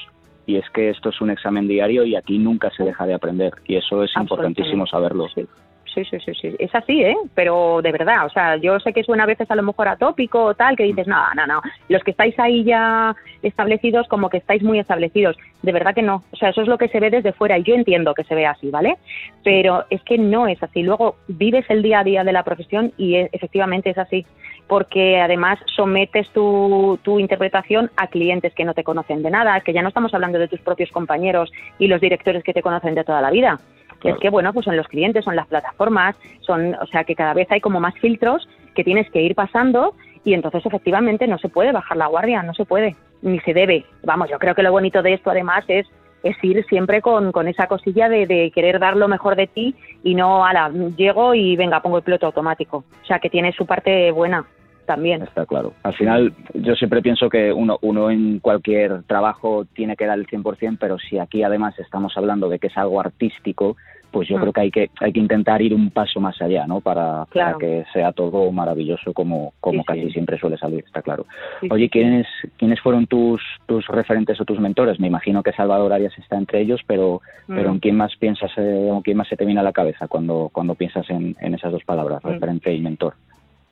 y 0.46 0.56
es 0.56 0.68
que 0.70 0.90
esto 0.90 1.10
es 1.10 1.20
un 1.20 1.30
examen 1.30 1.68
diario 1.68 2.04
y 2.04 2.16
aquí 2.16 2.38
nunca 2.38 2.70
se 2.70 2.84
deja 2.84 3.06
de 3.06 3.14
aprender 3.14 3.52
y 3.66 3.76
eso 3.76 4.02
es 4.02 4.10
importantísimo 4.16 4.86
saberlo. 4.86 5.28
Sí 5.34 5.46
sí, 5.94 6.04
sí, 6.04 6.18
sí, 6.20 6.32
sí. 6.34 6.56
Es 6.58 6.74
así, 6.74 7.02
¿eh? 7.02 7.16
Pero 7.34 7.80
de 7.82 7.92
verdad, 7.92 8.26
o 8.26 8.30
sea, 8.30 8.56
yo 8.56 8.78
sé 8.80 8.92
que 8.92 9.04
suena 9.04 9.24
a 9.24 9.26
veces 9.26 9.50
a 9.50 9.54
lo 9.54 9.62
mejor 9.62 9.88
atópico 9.88 10.44
o 10.44 10.54
tal, 10.54 10.76
que 10.76 10.84
dices, 10.84 11.06
no, 11.06 11.22
no, 11.34 11.46
no. 11.46 11.62
Los 11.88 12.02
que 12.02 12.10
estáis 12.10 12.38
ahí 12.38 12.64
ya 12.64 13.14
establecidos, 13.42 14.08
como 14.08 14.28
que 14.28 14.38
estáis 14.38 14.62
muy 14.62 14.78
establecidos. 14.78 15.36
De 15.62 15.72
verdad 15.72 15.94
que 15.94 16.02
no. 16.02 16.24
O 16.32 16.36
sea, 16.36 16.50
eso 16.50 16.62
es 16.62 16.68
lo 16.68 16.78
que 16.78 16.88
se 16.88 17.00
ve 17.00 17.10
desde 17.10 17.32
fuera 17.32 17.58
y 17.58 17.62
yo 17.62 17.74
entiendo 17.74 18.14
que 18.14 18.24
se 18.24 18.34
ve 18.34 18.46
así, 18.46 18.70
¿vale? 18.70 18.98
Pero 19.42 19.84
es 19.90 20.02
que 20.02 20.18
no 20.18 20.46
es 20.46 20.62
así. 20.62 20.82
Luego 20.82 21.16
vives 21.28 21.64
el 21.68 21.82
día 21.82 22.00
a 22.00 22.04
día 22.04 22.24
de 22.24 22.32
la 22.32 22.42
profesión 22.42 22.92
y 22.96 23.14
e, 23.14 23.30
efectivamente 23.32 23.90
es 23.90 23.98
así. 23.98 24.26
Porque 24.66 25.20
además 25.20 25.58
sometes 25.76 26.28
tu, 26.30 26.98
tu 27.02 27.20
interpretación 27.20 27.90
a 27.96 28.06
clientes 28.08 28.54
que 28.54 28.64
no 28.64 28.74
te 28.74 28.84
conocen 28.84 29.22
de 29.22 29.30
nada, 29.30 29.60
que 29.60 29.72
ya 29.72 29.82
no 29.82 29.88
estamos 29.88 30.14
hablando 30.14 30.38
de 30.38 30.48
tus 30.48 30.60
propios 30.60 30.90
compañeros 30.90 31.52
y 31.78 31.86
los 31.86 32.00
directores 32.00 32.42
que 32.42 32.54
te 32.54 32.62
conocen 32.62 32.94
de 32.94 33.04
toda 33.04 33.20
la 33.20 33.30
vida 33.30 33.60
es 34.04 34.16
que, 34.18 34.30
bueno, 34.30 34.52
pues 34.52 34.64
son 34.64 34.76
los 34.76 34.88
clientes, 34.88 35.24
son 35.24 35.36
las 35.36 35.46
plataformas, 35.46 36.16
son, 36.40 36.74
o 36.74 36.86
sea, 36.86 37.04
que 37.04 37.14
cada 37.14 37.34
vez 37.34 37.50
hay 37.50 37.60
como 37.60 37.80
más 37.80 37.94
filtros 37.94 38.48
que 38.74 38.84
tienes 38.84 39.10
que 39.10 39.22
ir 39.22 39.34
pasando 39.34 39.94
y 40.24 40.34
entonces 40.34 40.64
efectivamente 40.64 41.26
no 41.26 41.38
se 41.38 41.48
puede 41.48 41.72
bajar 41.72 41.96
la 41.96 42.06
guardia, 42.06 42.42
no 42.42 42.54
se 42.54 42.64
puede, 42.64 42.96
ni 43.22 43.40
se 43.40 43.54
debe. 43.54 43.84
Vamos, 44.02 44.30
yo 44.30 44.38
creo 44.38 44.54
que 44.54 44.62
lo 44.62 44.72
bonito 44.72 45.02
de 45.02 45.14
esto 45.14 45.30
además 45.30 45.64
es, 45.68 45.86
es 46.22 46.36
ir 46.42 46.64
siempre 46.66 47.02
con, 47.02 47.32
con 47.32 47.48
esa 47.48 47.66
cosilla 47.66 48.08
de, 48.08 48.26
de, 48.26 48.50
querer 48.50 48.78
dar 48.78 48.96
lo 48.96 49.08
mejor 49.08 49.36
de 49.36 49.46
ti 49.46 49.74
y 50.02 50.14
no, 50.14 50.44
a 50.44 50.52
la 50.52 50.70
llego 50.96 51.34
y 51.34 51.56
venga, 51.56 51.80
pongo 51.80 51.98
el 51.98 52.02
piloto 52.02 52.26
automático. 52.26 52.84
O 53.02 53.06
sea, 53.06 53.18
que 53.18 53.30
tiene 53.30 53.52
su 53.52 53.66
parte 53.66 54.10
buena. 54.10 54.44
También. 54.84 55.22
Está 55.22 55.46
claro. 55.46 55.72
Al 55.82 55.94
final, 55.94 56.32
yo 56.54 56.74
siempre 56.74 57.02
pienso 57.02 57.28
que 57.28 57.52
uno, 57.52 57.78
uno 57.82 58.10
en 58.10 58.38
cualquier 58.40 59.02
trabajo 59.04 59.66
tiene 59.74 59.96
que 59.96 60.06
dar 60.06 60.18
el 60.18 60.26
100%, 60.26 60.78
pero 60.78 60.98
si 60.98 61.18
aquí 61.18 61.42
además 61.42 61.78
estamos 61.78 62.16
hablando 62.16 62.48
de 62.48 62.58
que 62.58 62.68
es 62.68 62.76
algo 62.76 63.00
artístico, 63.00 63.76
pues 64.14 64.28
yo 64.28 64.38
mm. 64.38 64.40
creo 64.40 64.52
que 64.52 64.60
hay 64.60 64.70
que 64.70 64.90
hay 65.00 65.12
que 65.12 65.18
intentar 65.18 65.60
ir 65.60 65.74
un 65.74 65.90
paso 65.90 66.20
más 66.20 66.40
allá, 66.40 66.66
¿no? 66.68 66.80
Para, 66.80 67.26
que 67.58 67.84
sea 67.92 68.12
todo 68.12 68.50
maravilloso 68.52 69.12
como 69.12 69.54
como 69.60 69.82
casi 69.84 70.08
siempre 70.10 70.38
suele 70.38 70.56
salir, 70.56 70.84
está 70.86 71.02
claro. 71.02 71.26
Oye, 71.68 71.90
¿quiénes 71.90 72.26
quiénes 72.56 72.80
fueron 72.80 73.08
tus 73.08 73.42
tus 73.66 73.86
referentes 73.88 74.40
o 74.40 74.44
tus 74.44 74.60
mentores? 74.60 75.00
Me 75.00 75.08
imagino 75.08 75.42
que 75.42 75.52
Salvador 75.52 75.92
Arias 75.92 76.16
está 76.16 76.36
entre 76.36 76.60
ellos, 76.60 76.80
pero 76.86 77.20
mm. 77.48 77.56
pero 77.56 77.70
¿en 77.70 77.80
quién 77.80 77.96
más 77.96 78.14
piensas 78.16 78.52
eh, 78.56 78.88
o 78.92 79.02
quién 79.02 79.16
más 79.16 79.26
se 79.26 79.36
te 79.36 79.44
viene 79.44 79.60
a 79.60 79.64
la 79.64 79.72
cabeza 79.72 80.06
cuando 80.06 80.48
cuando 80.52 80.76
piensas 80.76 81.10
en, 81.10 81.36
en 81.40 81.54
esas 81.54 81.72
dos 81.72 81.82
palabras, 81.84 82.22
mm. 82.22 82.28
referente 82.28 82.72
y 82.72 82.80
mentor? 82.80 83.14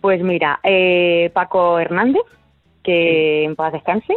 Pues 0.03 0.21
mira, 0.21 0.59
eh, 0.65 1.31
Paco 1.33 1.79
Hernández, 1.79 2.25
que 2.83 3.45
en 3.45 3.55
paz 3.55 3.73
descanse, 3.73 4.17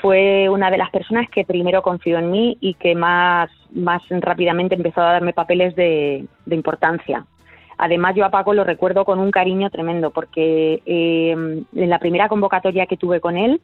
fue 0.00 0.48
una 0.48 0.70
de 0.70 0.78
las 0.78 0.90
personas 0.90 1.28
que 1.28 1.44
primero 1.44 1.82
confió 1.82 2.18
en 2.18 2.30
mí 2.30 2.56
y 2.60 2.74
que 2.74 2.94
más, 2.94 3.50
más 3.72 4.02
rápidamente 4.08 4.76
empezó 4.76 5.00
a 5.00 5.12
darme 5.12 5.32
papeles 5.32 5.74
de, 5.74 6.24
importancia. 6.48 7.26
Además, 7.76 8.14
yo 8.14 8.24
a 8.24 8.30
Paco 8.30 8.54
lo 8.54 8.62
recuerdo 8.62 9.04
con 9.04 9.18
un 9.18 9.32
cariño 9.32 9.68
tremendo 9.70 10.10
porque 10.12 10.80
eh, 10.86 11.30
en 11.32 11.90
la 11.90 11.98
primera 11.98 12.28
convocatoria 12.28 12.86
que 12.86 12.96
tuve 12.96 13.20
con 13.20 13.36
él 13.36 13.60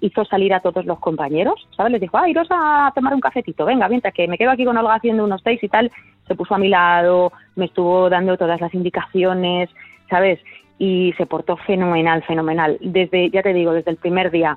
hizo 0.00 0.26
salir 0.26 0.52
a 0.52 0.60
todos 0.60 0.84
los 0.84 0.98
compañeros, 0.98 1.66
¿sabes? 1.78 1.92
Les 1.92 2.00
dijo, 2.02 2.18
ah, 2.18 2.28
iros 2.28 2.48
a 2.50 2.92
tomar 2.94 3.14
un 3.14 3.20
cafetito, 3.20 3.64
venga, 3.64 3.88
mientras 3.88 4.12
que 4.12 4.28
me 4.28 4.36
quedo 4.36 4.50
aquí 4.50 4.66
con 4.66 4.76
Olga 4.76 4.96
haciendo 4.96 5.24
unos 5.24 5.40
seis 5.42 5.62
y 5.62 5.68
tal, 5.68 5.90
se 6.28 6.34
puso 6.34 6.54
a 6.54 6.58
mi 6.58 6.68
lado, 6.68 7.32
me 7.56 7.66
estuvo 7.66 8.10
dando 8.10 8.36
todas 8.36 8.60
las 8.60 8.74
indicaciones, 8.74 9.70
¿sabes? 10.10 10.40
Y 10.82 11.12
se 11.18 11.26
portó 11.26 11.58
fenomenal, 11.58 12.24
fenomenal. 12.24 12.78
Desde, 12.80 13.28
ya 13.28 13.42
te 13.42 13.52
digo, 13.52 13.72
desde 13.72 13.90
el 13.90 13.98
primer 13.98 14.30
día 14.30 14.56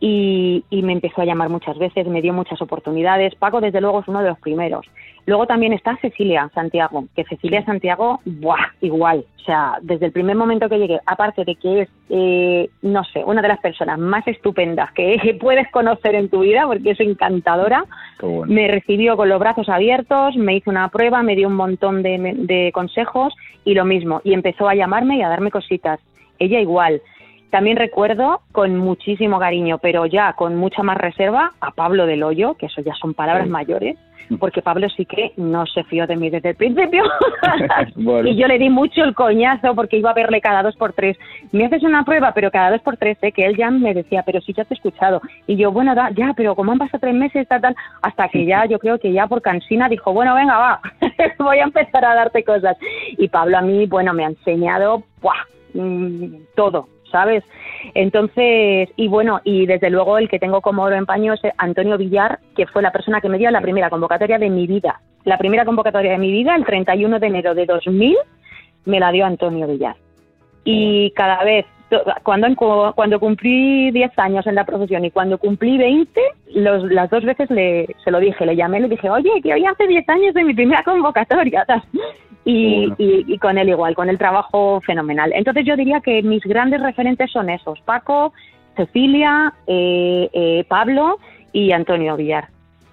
y, 0.00 0.64
me 0.70 0.94
empezó 0.94 1.20
a 1.20 1.26
llamar 1.26 1.50
muchas 1.50 1.76
veces, 1.78 2.06
me 2.06 2.22
dio 2.22 2.32
muchas 2.32 2.60
oportunidades. 2.62 3.34
Paco, 3.34 3.60
desde 3.60 3.82
luego, 3.82 4.00
es 4.00 4.08
uno 4.08 4.22
de 4.22 4.30
los 4.30 4.38
primeros. 4.38 4.86
Luego 5.26 5.46
también 5.46 5.74
está 5.74 5.96
Cecilia 5.98 6.50
Santiago, 6.54 7.04
que 7.14 7.24
Cecilia 7.24 7.62
Santiago, 7.66 8.20
¡buah! 8.24 8.72
Igual. 8.80 9.26
O 9.38 9.44
sea, 9.44 9.74
desde 9.82 10.06
el 10.06 10.12
primer 10.12 10.36
momento 10.36 10.70
que 10.70 10.78
llegué, 10.78 10.98
aparte 11.04 11.44
de 11.44 11.54
que 11.54 11.82
es, 11.82 11.88
eh, 12.08 12.70
no 12.80 13.04
sé, 13.04 13.22
una 13.24 13.42
de 13.42 13.48
las 13.48 13.60
personas 13.60 13.98
más 13.98 14.26
estupendas 14.26 14.90
que 14.92 15.36
puedes 15.40 15.70
conocer 15.70 16.14
en 16.14 16.30
tu 16.30 16.40
vida, 16.40 16.66
porque 16.66 16.92
es 16.92 17.00
encantadora, 17.00 17.84
me 18.46 18.68
recibió 18.68 19.18
con 19.18 19.28
los 19.28 19.38
brazos 19.38 19.68
abiertos, 19.68 20.34
me 20.36 20.56
hizo 20.56 20.70
una 20.70 20.88
prueba, 20.88 21.22
me 21.22 21.36
dio 21.36 21.48
un 21.48 21.56
montón 21.56 22.02
de, 22.02 22.18
de 22.36 22.70
consejos 22.72 23.34
y 23.66 23.74
lo 23.74 23.84
mismo. 23.84 24.22
Y 24.24 24.32
empezó 24.32 24.66
a 24.66 24.74
llamarme 24.74 25.18
y 25.18 25.22
a 25.22 25.28
darme 25.28 25.50
cositas. 25.50 26.00
Ella 26.38 26.58
igual. 26.58 27.02
También 27.50 27.76
recuerdo 27.76 28.40
con 28.52 28.76
muchísimo 28.76 29.38
cariño, 29.38 29.78
pero 29.78 30.06
ya 30.06 30.32
con 30.34 30.56
mucha 30.56 30.82
más 30.82 30.96
reserva, 30.96 31.52
a 31.60 31.72
Pablo 31.72 32.06
del 32.06 32.22
Hoyo, 32.22 32.54
que 32.54 32.66
eso 32.66 32.80
ya 32.80 32.94
son 32.94 33.12
palabras 33.12 33.48
mayores, 33.48 33.96
porque 34.38 34.62
Pablo 34.62 34.88
sí 34.90 35.04
que 35.04 35.32
no 35.36 35.66
se 35.66 35.82
fió 35.84 36.06
de 36.06 36.16
mí 36.16 36.30
desde 36.30 36.50
el 36.50 36.56
principio. 36.56 37.02
Y 38.24 38.36
yo 38.36 38.46
le 38.46 38.58
di 38.58 38.70
mucho 38.70 39.02
el 39.02 39.14
coñazo 39.14 39.74
porque 39.74 39.96
iba 39.96 40.10
a 40.10 40.14
verle 40.14 40.40
cada 40.40 40.62
dos 40.62 40.76
por 40.76 40.92
tres. 40.92 41.16
Me 41.52 41.66
haces 41.66 41.82
una 41.82 42.04
prueba, 42.04 42.32
pero 42.32 42.50
cada 42.50 42.70
dos 42.70 42.80
por 42.82 42.96
tres, 42.96 43.18
¿eh? 43.22 43.32
que 43.32 43.44
él 43.44 43.56
ya 43.56 43.70
me 43.70 43.94
decía, 43.94 44.22
pero 44.24 44.40
sí, 44.40 44.52
ya 44.52 44.64
te 44.64 44.74
he 44.74 44.76
escuchado. 44.76 45.20
Y 45.46 45.56
yo, 45.56 45.72
bueno, 45.72 45.94
ya, 46.14 46.32
pero 46.36 46.54
como 46.54 46.72
han 46.72 46.78
pasado 46.78 47.00
tres 47.00 47.14
meses, 47.14 47.48
tal, 47.48 47.60
tal, 47.60 47.76
hasta 48.02 48.28
que 48.28 48.44
ya, 48.44 48.66
yo 48.66 48.78
creo 48.78 48.98
que 48.98 49.12
ya 49.12 49.26
por 49.26 49.42
cansina 49.42 49.88
dijo, 49.88 50.12
bueno, 50.12 50.34
venga, 50.34 50.56
va, 50.56 50.80
voy 51.38 51.58
a 51.58 51.64
empezar 51.64 52.04
a 52.04 52.14
darte 52.14 52.44
cosas. 52.44 52.76
Y 53.18 53.28
Pablo 53.28 53.58
a 53.58 53.62
mí, 53.62 53.86
bueno, 53.86 54.12
me 54.12 54.24
ha 54.24 54.28
enseñado, 54.28 55.02
¡buah! 55.20 55.34
Mm, 55.74 56.46
todo, 56.56 56.88
¿sabes? 57.10 57.44
Entonces, 57.94 58.88
y 58.96 59.08
bueno, 59.08 59.40
y 59.44 59.66
desde 59.66 59.90
luego 59.90 60.18
el 60.18 60.28
que 60.28 60.38
tengo 60.38 60.60
como 60.60 60.82
oro 60.82 60.96
en 60.96 61.06
paño 61.06 61.34
es 61.34 61.40
Antonio 61.58 61.98
Villar, 61.98 62.38
que 62.56 62.66
fue 62.66 62.82
la 62.82 62.92
persona 62.92 63.20
que 63.20 63.28
me 63.28 63.38
dio 63.38 63.50
la 63.50 63.60
primera 63.60 63.90
convocatoria 63.90 64.38
de 64.38 64.50
mi 64.50 64.66
vida. 64.66 65.00
La 65.24 65.38
primera 65.38 65.64
convocatoria 65.64 66.12
de 66.12 66.18
mi 66.18 66.32
vida, 66.32 66.54
el 66.54 66.64
31 66.64 67.18
de 67.18 67.26
enero 67.26 67.54
de 67.54 67.66
2000, 67.66 68.16
me 68.86 69.00
la 69.00 69.12
dio 69.12 69.26
Antonio 69.26 69.66
Villar. 69.66 69.96
Y 70.64 71.10
cada 71.12 71.44
vez, 71.44 71.66
cuando, 72.22 72.92
cuando 72.94 73.20
cumplí 73.20 73.90
10 73.90 74.18
años 74.18 74.46
en 74.46 74.54
la 74.54 74.64
profesión 74.64 75.04
y 75.04 75.10
cuando 75.10 75.38
cumplí 75.38 75.78
20, 75.78 76.20
los, 76.54 76.84
las 76.90 77.10
dos 77.10 77.24
veces 77.24 77.50
le, 77.50 77.86
se 78.04 78.10
lo 78.10 78.20
dije, 78.20 78.46
le 78.46 78.56
llamé, 78.56 78.80
le 78.80 78.88
dije, 78.88 79.10
oye, 79.10 79.30
que 79.42 79.52
hoy 79.52 79.64
hace 79.64 79.86
10 79.86 80.08
años 80.08 80.34
de 80.34 80.44
mi 80.44 80.54
primera 80.54 80.82
convocatoria. 80.82 81.64
Y, 82.42 82.90
y, 82.96 83.38
con 83.38 83.58
él 83.58 83.68
igual, 83.68 83.94
con 83.94 84.08
el 84.08 84.16
trabajo 84.16 84.80
fenomenal. 84.80 85.30
Entonces 85.34 85.64
yo 85.66 85.76
diría 85.76 86.00
que 86.00 86.22
mis 86.22 86.42
grandes 86.42 86.80
referentes 86.80 87.30
son 87.30 87.50
esos, 87.50 87.78
Paco, 87.82 88.32
Cecilia, 88.76 89.52
eh, 89.66 90.28
eh, 90.32 90.64
Pablo 90.66 91.18
y 91.52 91.70
Antonio 91.72 92.16
Villar. 92.16 92.48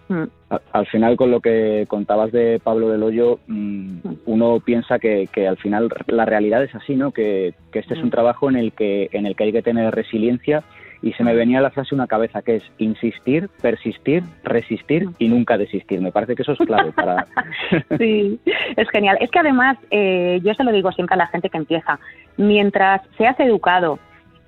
Mm. 0.09 0.25
Al 0.71 0.87
final, 0.87 1.17
con 1.17 1.29
lo 1.29 1.41
que 1.41 1.85
contabas 1.89 2.31
de 2.31 2.61
Pablo 2.63 2.89
del 2.89 3.03
Hoyo, 3.03 3.39
mm, 3.47 3.99
uno 4.25 4.61
piensa 4.63 4.97
que, 4.97 5.27
que, 5.31 5.47
al 5.47 5.57
final 5.57 5.89
la 6.07 6.25
realidad 6.25 6.63
es 6.63 6.73
así, 6.73 6.95
¿no? 6.95 7.11
Que, 7.11 7.53
que 7.71 7.79
este 7.79 7.95
es 7.95 8.01
un 8.01 8.11
trabajo 8.11 8.49
en 8.49 8.55
el 8.55 8.71
que 8.71 9.09
en 9.11 9.25
el 9.25 9.35
que 9.35 9.43
hay 9.43 9.51
que 9.51 9.61
tener 9.61 9.93
resiliencia 9.93 10.63
y 11.01 11.13
se 11.13 11.23
me 11.23 11.35
venía 11.35 11.61
la 11.61 11.69
frase 11.69 11.93
una 11.93 12.07
cabeza 12.07 12.41
que 12.41 12.55
es 12.55 12.63
insistir, 12.77 13.49
persistir, 13.61 14.23
resistir 14.43 15.09
y 15.19 15.27
nunca 15.27 15.57
desistir. 15.57 16.01
Me 16.01 16.11
parece 16.11 16.35
que 16.35 16.41
eso 16.41 16.53
es 16.53 16.59
clave 16.59 16.91
para... 16.91 17.27
sí, 17.97 18.39
es 18.75 18.89
genial. 18.89 19.17
Es 19.19 19.29
que 19.29 19.39
además, 19.39 19.77
eh, 19.91 20.39
yo 20.43 20.53
se 20.53 20.63
lo 20.63 20.71
digo 20.71 20.91
siempre 20.91 21.15
a 21.15 21.17
la 21.17 21.27
gente 21.27 21.49
que 21.49 21.57
empieza, 21.57 21.99
mientras 22.37 23.01
seas 23.17 23.39
educado 23.39 23.99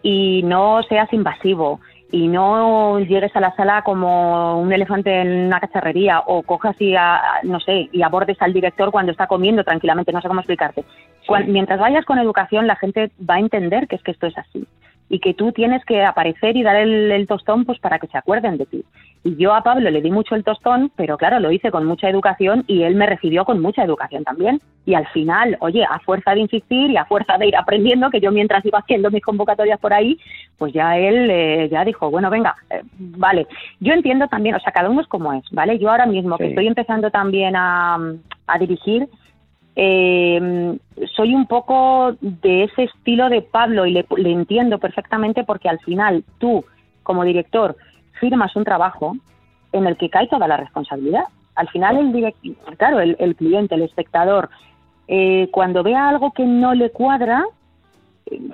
y 0.01 0.41
no 0.43 0.81
seas 0.83 1.11
invasivo, 1.13 1.79
y 2.11 2.27
no 2.27 2.99
llegues 2.99 3.35
a 3.35 3.39
la 3.39 3.55
sala 3.55 3.83
como 3.83 4.59
un 4.59 4.73
elefante 4.73 5.21
en 5.21 5.45
una 5.47 5.59
cacharrería 5.59 6.21
o 6.25 6.43
cojas 6.43 6.75
y, 6.79 6.95
no 7.43 7.59
sé, 7.59 7.89
y 7.91 8.01
abordes 8.01 8.41
al 8.41 8.53
director 8.53 8.91
cuando 8.91 9.11
está 9.11 9.27
comiendo 9.27 9.63
tranquilamente, 9.63 10.11
no 10.11 10.21
sé 10.21 10.27
cómo 10.27 10.39
explicarte. 10.39 10.83
mientras 11.47 11.79
vayas 11.79 12.05
con 12.05 12.17
educación, 12.17 12.67
la 12.67 12.75
gente 12.75 13.11
va 13.27 13.35
a 13.35 13.39
entender 13.39 13.87
que 13.87 13.95
es 13.95 14.03
que 14.03 14.11
esto 14.11 14.27
es 14.27 14.37
así 14.37 14.67
y 15.09 15.19
que 15.19 15.33
tú 15.33 15.51
tienes 15.51 15.83
que 15.85 16.03
aparecer 16.03 16.55
y 16.55 16.63
dar 16.63 16.75
el, 16.75 17.27
tostón 17.27 17.65
pues 17.65 17.79
para 17.79 17.99
que 17.99 18.07
se 18.07 18.17
acuerden 18.17 18.57
de 18.57 18.65
ti. 18.65 18.85
Y 19.23 19.35
yo 19.35 19.53
a 19.53 19.63
Pablo 19.63 19.89
le 19.89 20.01
di 20.01 20.11
mucho 20.11 20.35
el 20.35 20.43
tostón, 20.43 20.91
pero 20.95 21.17
claro, 21.17 21.39
lo 21.39 21.51
hice 21.51 21.71
con 21.71 21.85
mucha 21.85 22.09
educación 22.09 22.63
y 22.67 22.83
él 22.83 22.95
me 22.95 23.05
recibió 23.05 23.43
con 23.43 23.61
mucha 23.61 23.83
educación 23.83 24.23
también. 24.23 24.61
Y 24.85 24.93
al 24.93 25.07
final, 25.07 25.57
oye, 25.59 25.83
a 25.83 25.99
fuerza 25.99 26.33
de 26.33 26.41
insistir 26.41 26.91
y 26.91 26.97
a 26.97 27.05
fuerza 27.05 27.37
de 27.37 27.47
ir 27.47 27.55
aprendiendo, 27.55 28.09
que 28.09 28.21
yo 28.21 28.31
mientras 28.31 28.63
iba 28.65 28.79
haciendo 28.79 29.11
mis 29.11 29.23
convocatorias 29.23 29.79
por 29.79 29.93
ahí, 29.93 30.17
pues 30.57 30.71
ya 30.73 30.97
él 30.97 31.29
eh, 31.29 31.69
ya 31.69 31.83
dijo, 31.83 32.09
bueno, 32.09 32.29
venga, 32.29 32.55
eh, 32.69 32.81
vale. 32.97 33.47
Yo 33.79 33.93
entiendo 33.93 34.27
también, 34.27 34.55
o 34.55 34.59
sea, 34.59 34.71
cada 34.71 34.89
uno 34.89 35.01
es 35.01 35.07
como 35.07 35.33
es, 35.33 35.43
¿vale? 35.51 35.77
Yo 35.79 35.89
ahora 35.89 36.05
mismo 36.05 36.37
que 36.37 36.47
estoy 36.47 36.67
empezando 36.67 37.11
también 37.11 37.55
a, 37.55 37.97
a 38.47 38.59
dirigir, 38.59 39.09
eh, 39.75 40.77
soy 41.15 41.33
un 41.33 41.45
poco 41.45 42.15
de 42.21 42.63
ese 42.63 42.83
estilo 42.83 43.29
de 43.29 43.41
Pablo 43.41 43.85
y 43.85 43.93
le, 43.93 44.05
entiendo 44.17 44.77
perfectamente 44.79 45.43
porque 45.43 45.69
al 45.69 45.79
final 45.79 46.23
tú, 46.37 46.65
como 47.03 47.23
director, 47.23 47.75
firmas 48.19 48.55
un 48.55 48.65
trabajo 48.65 49.15
en 49.71 49.87
el 49.87 49.97
que 49.97 50.09
cae 50.09 50.27
toda 50.27 50.47
la 50.47 50.57
responsabilidad. 50.57 51.23
Al 51.55 51.67
final, 51.69 51.97
el 51.97 52.33
claro, 52.77 52.99
el, 52.99 53.35
cliente, 53.35 53.75
el 53.75 53.83
espectador, 53.83 54.49
eh, 55.07 55.49
cuando 55.51 55.83
vea 55.83 56.09
algo 56.09 56.31
que 56.31 56.45
no 56.45 56.73
le 56.73 56.91
cuadra, 56.91 57.45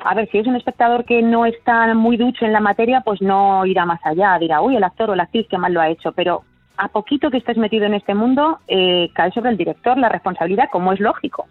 a 0.03 0.15
ver, 0.15 0.29
si 0.31 0.37
es 0.37 0.47
un 0.47 0.55
espectador 0.55 1.05
que 1.05 1.21
no 1.21 1.45
está 1.45 1.93
muy 1.93 2.17
ducho 2.17 2.45
en 2.45 2.53
la 2.53 2.59
materia, 2.59 3.01
pues 3.01 3.21
no 3.21 3.65
irá 3.65 3.85
más 3.85 3.99
allá, 4.05 4.37
dirá, 4.39 4.61
uy, 4.61 4.75
el 4.75 4.83
actor 4.83 5.09
o 5.09 5.15
la 5.15 5.23
actriz 5.23 5.47
que 5.47 5.57
mal 5.57 5.73
lo 5.73 5.81
ha 5.81 5.89
hecho, 5.89 6.11
pero 6.13 6.43
a 6.77 6.87
poquito 6.89 7.29
que 7.31 7.37
estés 7.37 7.57
metido 7.57 7.85
en 7.85 7.93
este 7.93 8.13
mundo, 8.13 8.59
eh, 8.67 9.09
cae 9.13 9.31
sobre 9.31 9.51
el 9.51 9.57
director 9.57 9.97
la 9.97 10.09
responsabilidad, 10.09 10.69
como 10.71 10.93
es 10.93 10.99
lógico. 10.99 11.47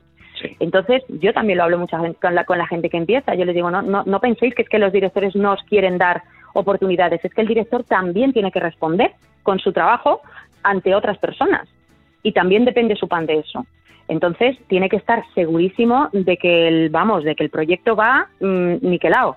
Entonces, 0.61 1.03
yo 1.09 1.33
también 1.33 1.59
lo 1.59 1.65
hablo 1.65 1.79
mucha 1.79 1.99
con 2.21 2.35
la, 2.35 2.45
con 2.45 2.59
la 2.59 2.67
gente 2.67 2.91
que 2.91 2.97
empieza. 2.97 3.35
Yo 3.35 3.45
les 3.45 3.55
digo, 3.55 3.71
no, 3.71 3.83
no, 3.83 4.03
no 4.05 4.21
penséis 4.21 4.55
que 4.55 4.63
es 4.63 4.69
que 4.69 4.79
los 4.79 4.93
directores 4.93 5.35
no 5.35 5.53
os 5.53 5.63
quieren 5.63 5.97
dar 5.97 6.23
oportunidades, 6.55 7.25
es 7.25 7.33
que 7.33 7.41
el 7.41 7.49
director 7.49 7.85
también 7.85 8.33
tiene 8.33 8.53
que 8.53 8.61
responder 8.61 9.13
con 9.43 9.59
su 9.59 9.73
trabajo 9.73 10.21
ante 10.63 10.95
otras 10.95 11.19
personas. 11.19 11.69
Y 12.23 12.33
también 12.33 12.65
depende 12.65 12.97
su 12.97 13.09
pan 13.09 13.27
de 13.27 13.39
eso. 13.39 13.67
Entonces, 14.09 14.57
tiene 14.69 14.89
que 14.89 14.97
estar 14.97 15.25
segurísimo 15.35 16.09
de 16.13 16.37
que 16.37 16.69
el, 16.69 16.91
vamos, 16.91 17.25
de 17.25 17.35
que 17.35 17.45
el 17.45 17.51
proyecto 17.51 17.97
va 17.97 18.29
mm, 18.41 18.77
niquelado. 18.83 19.37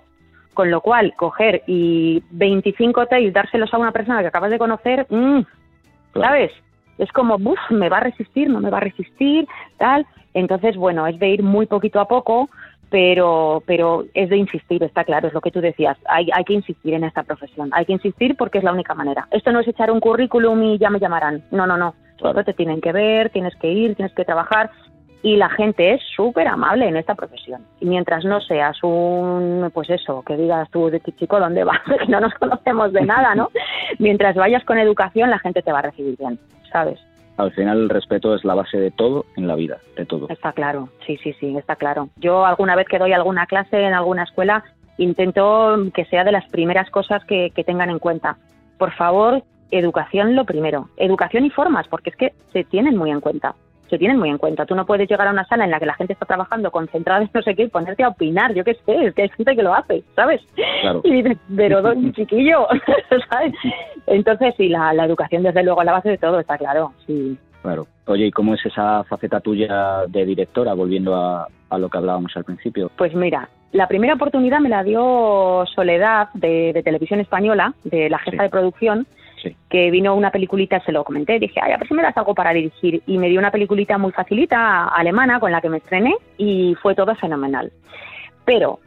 Con 0.53 0.71
lo 0.71 0.81
cual, 0.81 1.13
coger 1.15 1.63
y 1.67 2.23
25 2.31 3.05
takes, 3.05 3.31
dárselos 3.31 3.73
a 3.73 3.77
una 3.77 3.91
persona 3.91 4.21
que 4.21 4.27
acabas 4.27 4.51
de 4.51 4.57
conocer, 4.57 5.05
mmm, 5.09 5.41
¿sabes? 6.21 6.51
Es 6.97 7.11
como, 7.11 7.37
buf, 7.37 7.59
me 7.69 7.89
va 7.89 7.97
a 7.97 8.01
resistir, 8.01 8.49
no 8.49 8.59
me 8.59 8.69
va 8.69 8.77
a 8.77 8.81
resistir, 8.81 9.47
tal. 9.77 10.05
Entonces, 10.33 10.75
bueno, 10.75 11.07
es 11.07 11.19
de 11.19 11.29
ir 11.29 11.43
muy 11.43 11.65
poquito 11.65 11.99
a 11.99 12.07
poco, 12.07 12.49
pero, 12.89 13.63
pero 13.65 14.05
es 14.13 14.29
de 14.29 14.37
insistir, 14.37 14.83
está 14.83 15.03
claro, 15.03 15.27
es 15.27 15.33
lo 15.33 15.41
que 15.41 15.51
tú 15.51 15.61
decías. 15.61 15.97
Hay, 16.07 16.29
hay 16.33 16.43
que 16.43 16.53
insistir 16.53 16.93
en 16.93 17.03
esta 17.03 17.23
profesión, 17.23 17.69
hay 17.73 17.85
que 17.85 17.93
insistir 17.93 18.35
porque 18.35 18.59
es 18.59 18.63
la 18.63 18.71
única 18.71 18.93
manera. 18.93 19.27
Esto 19.31 19.51
no 19.51 19.59
es 19.59 19.67
echar 19.67 19.91
un 19.91 19.99
currículum 19.99 20.61
y 20.63 20.77
ya 20.77 20.89
me 20.89 20.99
llamarán. 20.99 21.43
No, 21.51 21.67
no, 21.67 21.77
no. 21.77 21.93
Claro. 22.17 22.43
te 22.43 22.53
tienen 22.53 22.81
que 22.81 22.91
ver, 22.91 23.29
tienes 23.29 23.55
que 23.57 23.71
ir, 23.71 23.95
tienes 23.95 24.13
que 24.15 24.25
trabajar. 24.25 24.71
Y 25.23 25.35
la 25.35 25.49
gente 25.49 25.93
es 25.93 26.01
súper 26.15 26.47
amable 26.47 26.87
en 26.87 26.97
esta 26.97 27.15
profesión. 27.15 27.61
Y 27.79 27.85
mientras 27.85 28.23
no 28.23 28.39
seas 28.41 28.77
un, 28.83 29.69
pues 29.73 29.89
eso, 29.89 30.23
que 30.23 30.37
digas 30.37 30.69
tú, 30.71 30.89
de 30.89 31.01
chico, 31.01 31.39
¿dónde 31.39 31.63
vas? 31.63 31.81
que 31.99 32.07
no 32.07 32.19
nos 32.19 32.33
conocemos 32.35 32.93
de 32.93 33.01
nada, 33.01 33.35
¿no? 33.35 33.49
mientras 33.99 34.35
vayas 34.35 34.63
con 34.63 34.77
educación, 34.77 35.29
la 35.29 35.39
gente 35.39 35.61
te 35.61 35.71
va 35.71 35.79
a 35.79 35.83
recibir 35.83 36.15
bien, 36.17 36.39
¿sabes? 36.71 36.99
Al 37.37 37.51
final 37.51 37.81
el 37.81 37.89
respeto 37.89 38.33
es 38.33 38.43
la 38.43 38.55
base 38.55 38.79
de 38.79 38.89
todo 38.89 39.25
en 39.35 39.47
la 39.47 39.55
vida, 39.55 39.77
de 39.95 40.05
todo. 40.05 40.27
Está 40.29 40.53
claro, 40.53 40.89
sí, 41.05 41.17
sí, 41.17 41.33
sí, 41.39 41.55
está 41.55 41.75
claro. 41.75 42.09
Yo 42.17 42.45
alguna 42.45 42.75
vez 42.75 42.87
que 42.87 42.97
doy 42.97 43.13
alguna 43.13 43.45
clase 43.45 43.79
en 43.79 43.93
alguna 43.93 44.23
escuela, 44.23 44.63
intento 44.97 45.77
que 45.93 46.05
sea 46.05 46.23
de 46.23 46.31
las 46.31 46.47
primeras 46.49 46.89
cosas 46.89 47.23
que, 47.25 47.51
que 47.51 47.63
tengan 47.63 47.91
en 47.91 47.99
cuenta. 47.99 48.37
Por 48.79 48.91
favor, 48.93 49.43
educación 49.69 50.35
lo 50.35 50.45
primero. 50.45 50.89
Educación 50.97 51.45
y 51.45 51.51
formas, 51.51 51.87
porque 51.87 52.09
es 52.09 52.15
que 52.15 52.33
se 52.53 52.63
tienen 52.63 52.97
muy 52.97 53.11
en 53.11 53.21
cuenta 53.21 53.53
se 53.89 53.97
tienen 53.97 54.17
muy 54.17 54.29
en 54.29 54.37
cuenta. 54.37 54.65
Tú 54.65 54.75
no 54.75 54.85
puedes 54.85 55.09
llegar 55.09 55.27
a 55.27 55.31
una 55.31 55.45
sala 55.45 55.65
en 55.65 55.71
la 55.71 55.79
que 55.79 55.85
la 55.85 55.93
gente 55.93 56.13
está 56.13 56.25
trabajando 56.25 56.71
concentrada 56.71 57.21
en 57.21 57.29
no 57.33 57.41
sé 57.41 57.55
qué 57.55 57.63
y 57.63 57.67
ponerte 57.67 58.03
a 58.03 58.09
opinar, 58.09 58.53
yo 58.53 58.63
qué 58.63 58.75
sé, 58.85 59.05
es 59.05 59.13
que 59.13 59.23
hay 59.23 59.29
gente 59.29 59.55
que 59.55 59.63
lo 59.63 59.73
hace, 59.73 60.03
¿sabes? 60.15 60.41
Y 61.03 61.11
dices, 61.11 61.37
pero 61.55 61.81
don 61.81 62.13
chiquillo, 62.13 62.67
¿sabes? 63.29 63.53
Entonces, 64.07 64.53
sí, 64.57 64.69
la, 64.69 64.93
educación 65.05 65.43
desde 65.43 65.63
luego 65.63 65.83
la 65.83 65.93
base 65.93 66.09
de 66.09 66.17
todo, 66.17 66.39
está 66.39 66.57
claro, 66.57 66.93
sí. 67.05 67.37
Claro. 67.61 67.87
Oye, 68.05 68.27
¿y 68.27 68.31
cómo 68.31 68.53
es 68.53 68.65
esa 68.65 69.03
faceta 69.03 69.39
tuya 69.41 70.05
de 70.07 70.25
directora, 70.25 70.73
volviendo 70.73 71.15
a, 71.15 71.47
lo 71.77 71.89
que 71.89 71.97
hablábamos 71.97 72.35
al 72.37 72.45
principio? 72.45 72.89
Pues 72.97 73.13
mira, 73.13 73.49
la 73.73 73.87
primera 73.87 74.13
oportunidad 74.13 74.59
me 74.59 74.69
la 74.69 74.83
dio 74.83 75.65
Soledad 75.75 76.29
de, 76.33 76.81
Televisión 76.83 77.19
Española, 77.19 77.73
de 77.83 78.09
la 78.09 78.19
jefa 78.19 78.43
de 78.43 78.49
producción, 78.49 79.07
que 79.69 79.91
vino 79.91 80.15
una 80.15 80.31
peliculita, 80.31 80.79
se 80.81 80.91
lo 80.91 81.03
comenté, 81.03 81.39
dije, 81.39 81.59
ay, 81.61 81.71
a 81.71 81.77
ver 81.77 81.87
si 81.87 81.93
me 81.93 82.03
das 82.03 82.17
algo 82.17 82.33
para 82.33 82.53
dirigir. 82.53 83.01
Y 83.05 83.17
me 83.17 83.29
dio 83.29 83.39
una 83.39 83.51
peliculita 83.51 83.97
muy 83.97 84.11
facilita, 84.11 84.87
alemana, 84.87 85.39
con 85.39 85.51
la 85.51 85.61
que 85.61 85.69
me 85.69 85.77
estrené, 85.77 86.15
y 86.37 86.75
fue 86.81 86.95
todo 86.95 87.15
fenomenal. 87.15 87.71
Pero 88.45 88.79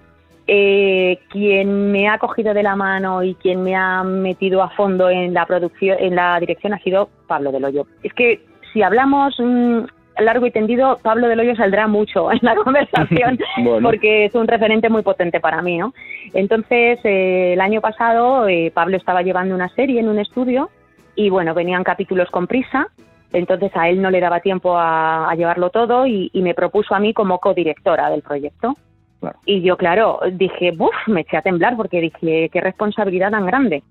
eh, 0.47 1.21
quien 1.29 1.93
me 1.93 2.09
ha 2.09 2.19
cogido 2.19 2.53
de 2.55 2.63
la 2.63 2.75
mano 2.75 3.23
y 3.23 3.35
quien 3.35 3.63
me 3.63 3.77
ha 3.77 4.03
metido 4.03 4.63
a 4.63 4.71
fondo 4.71 5.09
en 5.09 5.33
la 5.33 5.47
producción, 5.47 5.97
en 6.01 6.17
la 6.17 6.41
dirección 6.41 6.75
ha 6.75 6.79
sido 6.79 7.09
Pablo 7.29 7.53
Del 7.53 7.65
Hoyo. 7.65 7.87
Es 8.03 8.13
que 8.15 8.43
si 8.73 8.83
hablamos 8.83 9.37
mm, 9.39 9.85
largo 10.21 10.47
y 10.47 10.51
tendido, 10.51 10.99
Pablo 11.03 11.29
Del 11.29 11.41
Hoyo 11.41 11.57
saldrá 11.57 11.87
mucho 11.87 12.31
en 12.33 12.39
la 12.43 12.55
conversación 12.65 13.39
porque 13.83 14.27
es 14.27 14.35
un 14.35 14.47
referente 14.47 14.89
muy 14.89 15.03
potente 15.03 15.41
para 15.41 15.63
mí, 15.63 15.79
¿no? 15.79 15.93
Entonces, 16.35 16.99
eh, 17.05 17.53
el 17.55 17.61
año 17.61 17.81
pasado 17.81 18.49
eh, 18.49 18.71
Pablo 18.75 18.97
estaba 18.97 19.23
llevando 19.23 19.55
una 19.55 19.69
serie 19.71 20.01
en 20.01 20.09
un 20.09 20.19
estudio 20.19 20.71
y 21.15 21.31
bueno, 21.31 21.55
venían 21.55 21.85
capítulos 21.85 22.31
con 22.31 22.47
prisa, 22.47 22.89
entonces 23.33 23.71
a 23.75 23.89
él 23.89 24.01
no 24.01 24.11
le 24.11 24.21
daba 24.21 24.41
tiempo 24.41 24.77
a, 24.77 25.33
llevarlo 25.37 25.71
todo 25.71 26.07
y, 26.07 26.31
me 26.35 26.55
propuso 26.55 26.95
a 26.95 27.01
mí 27.01 27.13
como 27.13 27.39
codirectora 27.39 28.11
del 28.11 28.23
proyecto. 28.23 28.75
Y 29.45 29.61
yo, 29.61 29.77
claro, 29.77 30.21
dije, 30.33 30.71
buf, 30.71 30.95
me 31.07 31.21
eché 31.21 31.37
a 31.37 31.43
temblar 31.43 31.77
porque 31.77 32.01
dije, 32.01 32.49
qué 32.51 32.61
responsabilidad 32.61 33.31
tan 33.31 33.45
grande 33.45 33.83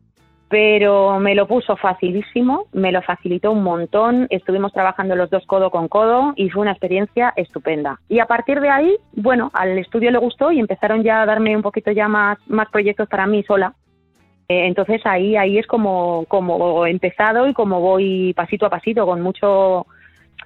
pero 0.50 1.20
me 1.20 1.36
lo 1.36 1.48
puso 1.48 1.78
facilísimo, 1.78 2.66
me 2.74 2.92
lo 2.92 3.04
facilitó 3.04 3.52
un 3.52 3.64
montón, 3.64 4.26
estuvimos 4.32 4.74
trabajando 4.74 5.16
los 5.16 5.30
dos 5.30 5.46
codo 5.46 5.70
con 5.70 5.88
codo 5.88 6.34
y 6.36 6.50
fue 6.50 6.64
una 6.64 6.72
experiencia 6.72 7.32
estupenda. 7.36 8.00
Y 8.10 8.20
a 8.20 8.26
partir 8.26 8.60
de 8.60 8.70
ahí, 8.70 8.98
bueno, 9.14 9.52
al 9.54 9.78
estudio 9.78 10.10
le 10.10 10.18
gustó 10.18 10.52
y 10.52 10.60
empezaron 10.60 11.04
ya 11.04 11.22
a 11.22 11.26
darme 11.28 11.56
un 11.56 11.62
poquito 11.62 11.92
ya 11.92 12.08
más, 12.08 12.40
más 12.48 12.68
proyectos 12.72 13.08
para 13.08 13.28
mí 13.28 13.44
sola. 13.44 13.74
Eh, 14.48 14.66
entonces 14.66 15.02
ahí, 15.06 15.36
ahí 15.36 15.60
es 15.60 15.68
como, 15.68 16.26
como 16.28 16.84
he 16.88 16.90
empezado 16.90 17.48
y 17.48 17.54
como 17.54 17.80
voy 17.80 18.34
pasito 18.34 18.66
a 18.66 18.72
pasito, 18.72 19.06
con 19.06 19.22
mucho, 19.22 19.86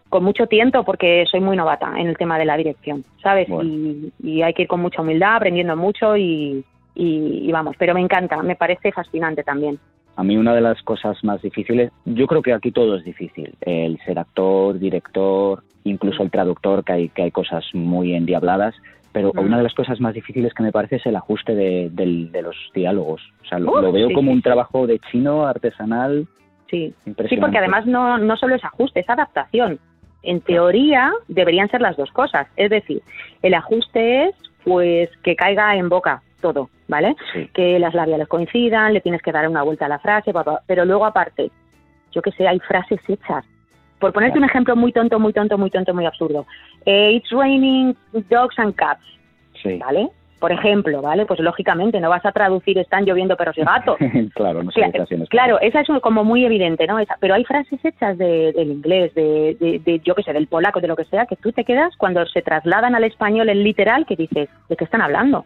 con 0.09 0.25
mucho 0.25 0.47
tiento 0.47 0.83
porque 0.83 1.23
soy 1.31 1.39
muy 1.39 1.55
novata 1.55 1.93
en 1.97 2.07
el 2.07 2.17
tema 2.17 2.37
de 2.37 2.43
la 2.43 2.57
dirección, 2.57 3.05
¿sabes? 3.21 3.47
Y, 3.47 4.11
y, 4.21 4.41
hay 4.41 4.53
que 4.53 4.63
ir 4.63 4.67
con 4.67 4.81
mucha 4.81 5.01
humildad, 5.01 5.37
aprendiendo 5.37 5.77
mucho 5.77 6.17
y, 6.17 6.65
y, 6.95 7.51
vamos, 7.51 7.75
pero 7.77 7.93
me 7.93 8.01
encanta, 8.01 8.41
me 8.43 8.55
parece 8.55 8.91
fascinante 8.91 9.43
también. 9.43 9.79
A 10.15 10.23
mí 10.23 10.37
una 10.37 10.53
de 10.53 10.61
las 10.61 10.81
cosas 10.83 11.23
más 11.23 11.41
difíciles, 11.41 11.91
yo 12.05 12.27
creo 12.27 12.41
que 12.41 12.53
aquí 12.53 12.71
todo 12.71 12.95
es 12.95 13.03
difícil, 13.03 13.55
el 13.61 13.97
ser 14.05 14.19
actor, 14.19 14.77
director, 14.77 15.63
incluso 15.83 16.21
el 16.21 16.29
traductor, 16.29 16.83
que 16.83 16.93
hay, 16.93 17.09
que 17.09 17.23
hay 17.23 17.31
cosas 17.31 17.65
muy 17.73 18.13
endiabladas, 18.13 18.75
pero 19.11 19.31
una 19.35 19.57
de 19.57 19.63
las 19.63 19.73
cosas 19.73 19.99
más 19.99 20.13
difíciles 20.13 20.53
que 20.53 20.63
me 20.63 20.71
parece 20.71 20.97
es 20.97 21.05
el 21.05 21.15
ajuste 21.15 21.53
de, 21.55 22.41
los 22.41 22.55
diálogos. 22.73 23.21
O 23.43 23.45
sea, 23.45 23.59
lo, 23.59 23.91
veo 23.91 24.11
como 24.11 24.31
un 24.31 24.41
trabajo 24.41 24.87
de 24.87 24.99
chino, 25.11 25.45
artesanal. 25.45 26.27
Sí, 26.69 26.93
sí 27.29 27.37
porque 27.37 27.59
además 27.59 27.85
no, 27.85 28.17
no 28.17 28.35
solo 28.37 28.55
es 28.55 28.63
ajuste, 28.63 29.01
es 29.01 29.09
adaptación. 29.09 29.79
En 30.23 30.41
teoría 30.41 31.11
deberían 31.27 31.69
ser 31.69 31.81
las 31.81 31.95
dos 31.95 32.11
cosas. 32.11 32.47
Es 32.55 32.71
decir, 32.71 33.03
el 33.43 33.53
ajuste 33.53 34.29
es 34.29 34.35
pues 34.63 35.09
que 35.21 35.35
caiga 35.35 35.75
en 35.75 35.89
boca 35.89 36.23
todo, 36.43 36.69
¿vale? 36.89 37.15
Que 37.53 37.79
las 37.79 37.93
labiales 37.93 38.27
coincidan, 38.27 38.93
le 38.93 39.01
tienes 39.01 39.21
que 39.21 39.31
dar 39.31 39.47
una 39.47 39.63
vuelta 39.63 39.85
a 39.85 39.89
la 39.89 39.99
frase, 39.99 40.33
pero 40.67 40.83
luego 40.85 41.05
aparte, 41.05 41.49
yo 42.11 42.21
que 42.21 42.31
sé, 42.33 42.47
hay 42.47 42.59
frases 42.59 42.99
hechas. 43.07 43.45
Por 43.97 44.11
ponerte 44.11 44.37
un 44.37 44.43
ejemplo 44.43 44.75
muy 44.75 44.91
tonto, 44.91 45.17
muy 45.17 45.31
tonto, 45.31 45.57
muy 45.57 45.69
tonto, 45.69 45.93
muy 45.93 46.05
absurdo. 46.05 46.45
Eh, 46.85 47.13
it's 47.13 47.31
raining 47.31 47.95
dogs 48.29 48.59
and 48.59 48.75
cats, 48.75 49.01
¿vale? 49.79 50.09
Por 50.41 50.51
ejemplo, 50.51 51.01
¿vale? 51.01 51.25
Pues 51.25 51.39
lógicamente 51.39 52.01
no 52.01 52.09
vas 52.09 52.25
a 52.25 52.33
traducir 52.33 52.77
están 52.77 53.05
lloviendo 53.05 53.37
perros 53.37 53.57
y 53.57 53.61
gatos. 53.73 53.97
claro, 54.35 54.61
no 54.61 54.71
Claro, 55.29 55.57
esa 55.61 55.79
es 55.79 55.87
como 56.01 56.25
muy 56.25 56.43
evidente, 56.43 56.85
¿no? 56.85 56.97
pero 57.21 57.35
hay 57.35 57.45
frases 57.45 57.79
hechas 57.81 58.17
del 58.17 58.69
inglés, 58.69 59.15
de, 59.15 59.55
de, 59.57 59.79
de, 59.79 60.01
yo 60.03 60.13
qué 60.15 60.23
sé, 60.23 60.33
del 60.33 60.47
polaco, 60.47 60.81
de 60.81 60.89
lo 60.89 60.97
que 60.97 61.05
sea, 61.05 61.25
que 61.25 61.37
tú 61.37 61.53
te 61.53 61.63
quedas 61.63 61.95
cuando 61.95 62.25
se 62.25 62.41
trasladan 62.41 62.95
al 62.95 63.05
español 63.05 63.47
en 63.47 63.63
literal 63.63 64.05
que 64.05 64.17
dices, 64.17 64.49
¿de 64.67 64.75
qué 64.75 64.83
están 64.83 65.01
hablando? 65.01 65.45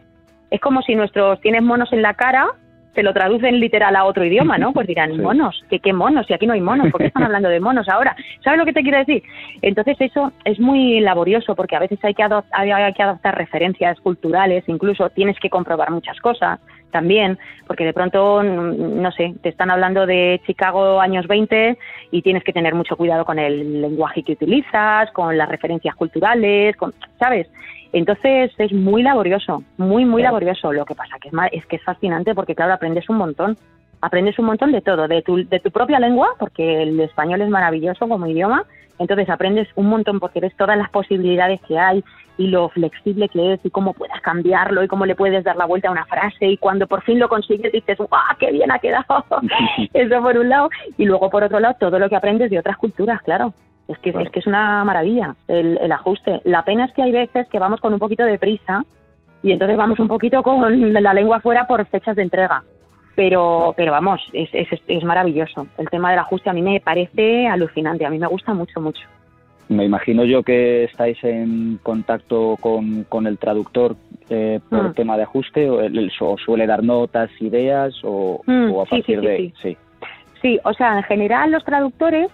Es 0.50 0.60
como 0.60 0.82
si 0.82 0.94
nuestros 0.94 1.40
tienes 1.40 1.62
monos 1.62 1.92
en 1.92 2.02
la 2.02 2.14
cara 2.14 2.48
se 2.94 3.04
lo 3.04 3.12
traducen 3.12 3.60
literal 3.60 3.94
a 3.94 4.04
otro 4.04 4.24
idioma, 4.24 4.58
¿no? 4.58 4.72
Pues 4.72 4.88
dirán, 4.88 5.16
monos, 5.22 5.64
¿qué, 5.70 5.78
qué 5.78 5.92
monos? 5.92 6.26
Si 6.26 6.32
aquí 6.32 6.48
no 6.48 6.54
hay 6.54 6.60
monos, 6.60 6.90
¿por 6.90 7.00
qué 7.00 7.06
están 7.06 7.22
hablando 7.22 7.48
de 7.48 7.60
monos 7.60 7.88
ahora? 7.88 8.16
¿Sabes 8.42 8.58
lo 8.58 8.64
que 8.64 8.72
te 8.72 8.82
quiero 8.82 8.98
decir? 8.98 9.22
Entonces 9.62 9.96
eso 10.00 10.32
es 10.44 10.58
muy 10.58 10.98
laborioso 10.98 11.54
porque 11.54 11.76
a 11.76 11.78
veces 11.78 12.00
hay 12.02 12.14
que, 12.14 12.24
hay 12.24 12.92
que 12.94 13.02
adaptar 13.02 13.38
referencias 13.38 14.00
culturales, 14.00 14.64
incluso 14.66 15.10
tienes 15.10 15.38
que 15.38 15.48
comprobar 15.48 15.92
muchas 15.92 16.18
cosas 16.18 16.58
también, 16.90 17.38
porque 17.66 17.84
de 17.84 17.92
pronto, 17.92 18.42
no 18.42 19.12
sé, 19.12 19.34
te 19.42 19.50
están 19.50 19.70
hablando 19.70 20.06
de 20.06 20.40
Chicago 20.46 21.00
años 21.00 21.26
20 21.28 21.78
y 22.10 22.22
tienes 22.22 22.42
que 22.42 22.52
tener 22.52 22.74
mucho 22.74 22.96
cuidado 22.96 23.24
con 23.24 23.38
el 23.38 23.80
lenguaje 23.80 24.24
que 24.24 24.32
utilizas, 24.32 25.10
con 25.12 25.36
las 25.36 25.48
referencias 25.48 25.94
culturales, 25.94 26.76
con, 26.76 26.94
¿sabes? 27.18 27.46
Entonces 27.92 28.52
es 28.58 28.72
muy 28.72 29.02
laborioso, 29.02 29.62
muy, 29.76 30.04
muy 30.04 30.22
laborioso. 30.22 30.72
Lo 30.72 30.84
que 30.84 30.94
pasa 30.94 31.16
que 31.20 31.28
es, 31.28 31.34
es 31.52 31.66
que 31.66 31.76
es 31.76 31.82
fascinante 31.82 32.34
porque, 32.34 32.54
claro, 32.54 32.74
aprendes 32.74 33.08
un 33.08 33.16
montón. 33.16 33.56
Aprendes 34.00 34.38
un 34.38 34.46
montón 34.46 34.70
de 34.70 34.80
todo, 34.80 35.08
de 35.08 35.22
tu, 35.22 35.48
de 35.48 35.58
tu 35.58 35.70
propia 35.70 35.98
lengua, 35.98 36.28
porque 36.38 36.82
el 36.82 37.00
español 37.00 37.40
es 37.40 37.48
maravilloso 37.48 38.08
como 38.08 38.26
idioma. 38.26 38.64
Entonces 38.98 39.28
aprendes 39.30 39.68
un 39.76 39.86
montón 39.86 40.20
porque 40.20 40.40
ves 40.40 40.54
todas 40.56 40.76
las 40.76 40.90
posibilidades 40.90 41.60
que 41.62 41.78
hay 41.78 42.04
y 42.36 42.48
lo 42.48 42.68
flexible 42.68 43.28
que 43.28 43.54
es 43.54 43.60
y 43.64 43.70
cómo 43.70 43.92
puedes 43.92 44.20
cambiarlo 44.22 44.82
y 44.82 44.88
cómo 44.88 45.06
le 45.06 45.14
puedes 45.14 45.42
dar 45.44 45.56
la 45.56 45.66
vuelta 45.66 45.88
a 45.88 45.92
una 45.92 46.04
frase 46.06 46.46
y 46.46 46.56
cuando 46.56 46.86
por 46.86 47.02
fin 47.02 47.18
lo 47.18 47.28
consigues 47.28 47.72
dices, 47.72 47.98
¡guau, 47.98 48.36
qué 48.38 48.52
bien 48.52 48.70
ha 48.70 48.78
quedado! 48.78 49.24
Eso 49.92 50.22
por 50.22 50.38
un 50.38 50.48
lado. 50.48 50.70
Y 50.96 51.04
luego 51.04 51.30
por 51.30 51.42
otro 51.42 51.60
lado 51.60 51.76
todo 51.78 51.98
lo 51.98 52.08
que 52.08 52.16
aprendes 52.16 52.50
de 52.50 52.58
otras 52.58 52.76
culturas, 52.76 53.22
claro. 53.22 53.54
Es 53.88 53.98
que, 53.98 54.10
es 54.10 54.30
que 54.30 54.40
es 54.40 54.46
una 54.46 54.84
maravilla 54.84 55.34
el, 55.48 55.78
el, 55.80 55.92
ajuste. 55.92 56.42
La 56.44 56.62
pena 56.62 56.84
es 56.84 56.92
que 56.92 57.02
hay 57.02 57.10
veces 57.10 57.48
que 57.48 57.58
vamos 57.58 57.80
con 57.80 57.92
un 57.94 57.98
poquito 57.98 58.22
de 58.24 58.38
prisa 58.38 58.84
y 59.42 59.52
entonces 59.52 59.76
vamos 59.76 59.98
un 59.98 60.08
poquito 60.08 60.42
con 60.42 60.92
la 60.92 61.14
lengua 61.14 61.40
fuera 61.40 61.66
por 61.66 61.84
fechas 61.86 62.16
de 62.16 62.22
entrega. 62.22 62.62
Pero, 63.16 63.74
pero 63.76 63.90
vamos, 63.90 64.20
es, 64.32 64.48
es, 64.52 64.68
es 64.86 65.04
maravilloso. 65.04 65.66
El 65.76 65.88
tema 65.88 66.10
del 66.10 66.20
ajuste 66.20 66.50
a 66.50 66.52
mí 66.52 66.62
me 66.62 66.80
parece 66.80 67.48
alucinante, 67.48 68.04
a 68.04 68.10
mí 68.10 68.18
me 68.18 68.28
gusta 68.28 68.54
mucho, 68.54 68.80
mucho. 68.80 69.02
Me 69.68 69.84
imagino 69.84 70.24
yo 70.24 70.42
que 70.42 70.84
estáis 70.84 71.22
en 71.24 71.78
contacto 71.82 72.56
con, 72.60 73.04
con 73.04 73.26
el 73.26 73.38
traductor 73.38 73.96
eh, 74.30 74.60
por 74.68 74.90
mm. 74.90 74.94
tema 74.94 75.16
de 75.16 75.24
ajuste, 75.24 75.68
o, 75.68 75.80
el, 75.80 76.10
suele 76.10 76.66
dar 76.66 76.82
notas, 76.82 77.30
ideas, 77.40 77.94
o, 78.02 78.40
mm, 78.46 78.80
a 78.80 78.84
partir 78.84 79.20
de... 79.20 79.52
sí. 79.60 79.76
sí, 80.40 80.58
o 80.64 80.72
sea, 80.72 80.96
en 80.96 81.02
general 81.02 81.50
los 81.50 81.64
traductores 81.64 82.30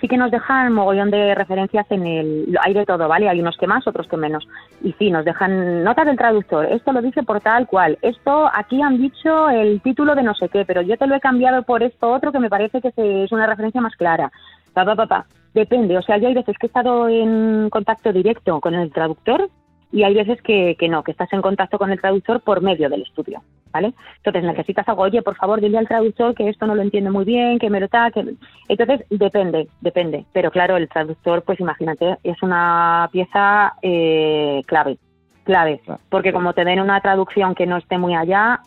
sí 0.00 0.08
que 0.08 0.16
nos 0.16 0.30
dejan 0.30 0.72
mogollón 0.72 1.10
de 1.10 1.34
referencias 1.34 1.86
en 1.90 2.06
el... 2.06 2.58
Hay 2.62 2.74
de 2.74 2.84
todo, 2.84 3.08
¿vale? 3.08 3.28
Hay 3.28 3.40
unos 3.40 3.56
que 3.56 3.66
más, 3.66 3.86
otros 3.86 4.06
que 4.08 4.16
menos. 4.16 4.46
Y 4.82 4.92
sí, 4.94 5.10
nos 5.10 5.24
dejan 5.24 5.82
notas 5.84 6.06
del 6.06 6.18
traductor. 6.18 6.66
Esto 6.66 6.92
lo 6.92 7.00
dice 7.00 7.22
por 7.22 7.40
tal 7.40 7.66
cual. 7.66 7.98
Esto, 8.02 8.50
aquí 8.52 8.82
han 8.82 8.98
dicho 8.98 9.48
el 9.48 9.80
título 9.80 10.14
de 10.14 10.22
no 10.22 10.34
sé 10.34 10.48
qué, 10.48 10.64
pero 10.64 10.82
yo 10.82 10.96
te 10.96 11.06
lo 11.06 11.14
he 11.14 11.20
cambiado 11.20 11.62
por 11.62 11.82
esto 11.82 12.10
otro 12.10 12.32
que 12.32 12.38
me 12.38 12.50
parece 12.50 12.80
que 12.80 12.92
es 13.24 13.32
una 13.32 13.46
referencia 13.46 13.80
más 13.80 13.96
clara. 13.96 14.30
Pa, 14.74 14.84
pa, 14.84 14.94
pa, 14.94 15.06
pa. 15.06 15.26
Depende, 15.54 15.98
o 15.98 16.02
sea, 16.02 16.18
yo 16.18 16.28
hay 16.28 16.34
veces 16.34 16.56
que 16.58 16.66
he 16.66 16.68
estado 16.68 17.08
en 17.08 17.70
contacto 17.70 18.12
directo 18.12 18.60
con 18.60 18.74
el 18.74 18.92
traductor 18.92 19.48
y 19.90 20.04
hay 20.04 20.14
veces 20.14 20.40
que, 20.42 20.76
que 20.78 20.88
no, 20.88 21.02
que 21.02 21.10
estás 21.10 21.32
en 21.32 21.42
contacto 21.42 21.78
con 21.78 21.90
el 21.90 22.00
traductor 22.00 22.40
por 22.40 22.62
medio 22.62 22.88
del 22.88 23.02
estudio. 23.02 23.42
¿Vale? 23.72 23.92
Entonces 24.16 24.44
necesitas 24.44 24.88
algo, 24.88 25.02
oye, 25.02 25.22
por 25.22 25.36
favor, 25.36 25.60
dile 25.60 25.78
al 25.78 25.88
traductor 25.88 26.34
que 26.34 26.48
esto 26.48 26.66
no 26.66 26.74
lo 26.74 26.82
entiende 26.82 27.10
muy 27.10 27.24
bien, 27.24 27.58
que 27.58 27.70
me 27.70 27.80
lo 27.80 27.86
está, 27.86 28.10
que... 28.10 28.34
Entonces, 28.68 29.06
depende, 29.10 29.68
depende. 29.80 30.24
Pero 30.32 30.50
claro, 30.50 30.76
el 30.76 30.88
traductor, 30.88 31.42
pues 31.42 31.60
imagínate, 31.60 32.18
es 32.22 32.42
una 32.42 33.08
pieza 33.12 33.74
eh, 33.82 34.62
clave, 34.66 34.98
clave. 35.44 35.80
Porque 36.08 36.32
como 36.32 36.52
te 36.52 36.64
den 36.64 36.80
una 36.80 37.00
traducción 37.00 37.54
que 37.54 37.66
no 37.66 37.76
esté 37.76 37.98
muy 37.98 38.14
allá, 38.14 38.60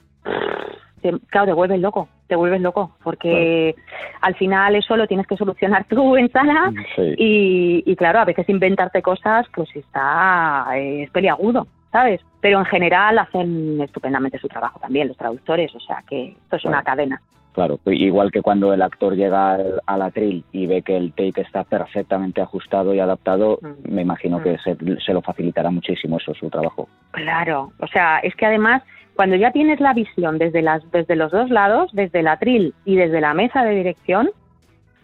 claro, 1.30 1.48
te 1.48 1.54
vuelves 1.54 1.80
loco, 1.80 2.08
te 2.28 2.36
vuelves 2.36 2.62
loco, 2.62 2.96
porque 3.04 3.76
al 4.22 4.36
final 4.36 4.76
eso 4.76 4.96
lo 4.96 5.08
tienes 5.08 5.28
que 5.28 5.38
solucionar 5.38 5.86
tú 5.90 6.16
en 6.16 6.32
sala 6.32 6.72
y, 7.18 7.84
y, 7.86 7.96
claro, 7.96 8.20
a 8.20 8.26
veces 8.26 8.48
inventarte 8.50 9.02
cosas, 9.02 9.46
pues 9.54 9.76
está, 9.76 10.68
es 10.76 11.10
peliagudo. 11.12 11.68
¿sabes? 11.94 12.20
Pero 12.44 12.60
en 12.60 12.66
general 12.66 13.18
hacen 13.20 13.80
estupendamente 13.80 14.38
su 14.38 14.50
trabajo 14.50 14.78
también 14.78 15.08
los 15.08 15.16
traductores, 15.16 15.74
o 15.74 15.80
sea 15.80 16.04
que 16.06 16.32
esto 16.32 16.58
es 16.58 16.66
una 16.66 16.84
cadena. 16.84 17.22
Claro, 17.54 17.80
pues 17.82 17.98
igual 17.98 18.34
que 18.34 18.42
cuando 18.42 18.74
el 18.74 18.82
actor 18.82 19.16
llega 19.16 19.58
al, 19.86 20.02
atril 20.02 20.44
y 20.52 20.68
ve 20.68 20.82
que 20.82 20.98
el 20.98 21.14
take 21.14 21.40
está 21.40 21.64
perfectamente 21.64 22.42
ajustado 22.42 22.94
y 22.94 23.00
adaptado, 23.00 23.60
mm. 23.62 23.94
me 23.94 24.02
imagino 24.02 24.44
que 24.44 24.56
mm. 24.56 24.98
se, 25.06 25.14
lo 25.14 25.22
facilitará 25.22 25.72
muchísimo 25.72 26.18
eso 26.18 26.34
su 26.34 26.50
trabajo. 26.50 26.90
Claro, 27.12 27.72
o 27.80 27.88
sea, 27.88 28.20
es 28.20 28.36
que 28.36 28.46
además 28.46 28.84
cuando 29.16 29.38
ya 29.38 29.52
tienes 29.52 29.80
la 29.80 29.94
visión 29.94 30.38
desde 30.38 30.62
las 30.62 30.84
desde 30.92 31.16
los 31.16 31.32
dos 31.32 31.50
lados, 31.50 31.92
desde 31.94 32.20
el 32.20 32.28
atril 32.28 32.74
y 32.84 32.98
desde 32.98 33.22
la 33.22 33.34
mesa 33.34 33.64
de 33.64 33.74
dirección, 33.74 34.30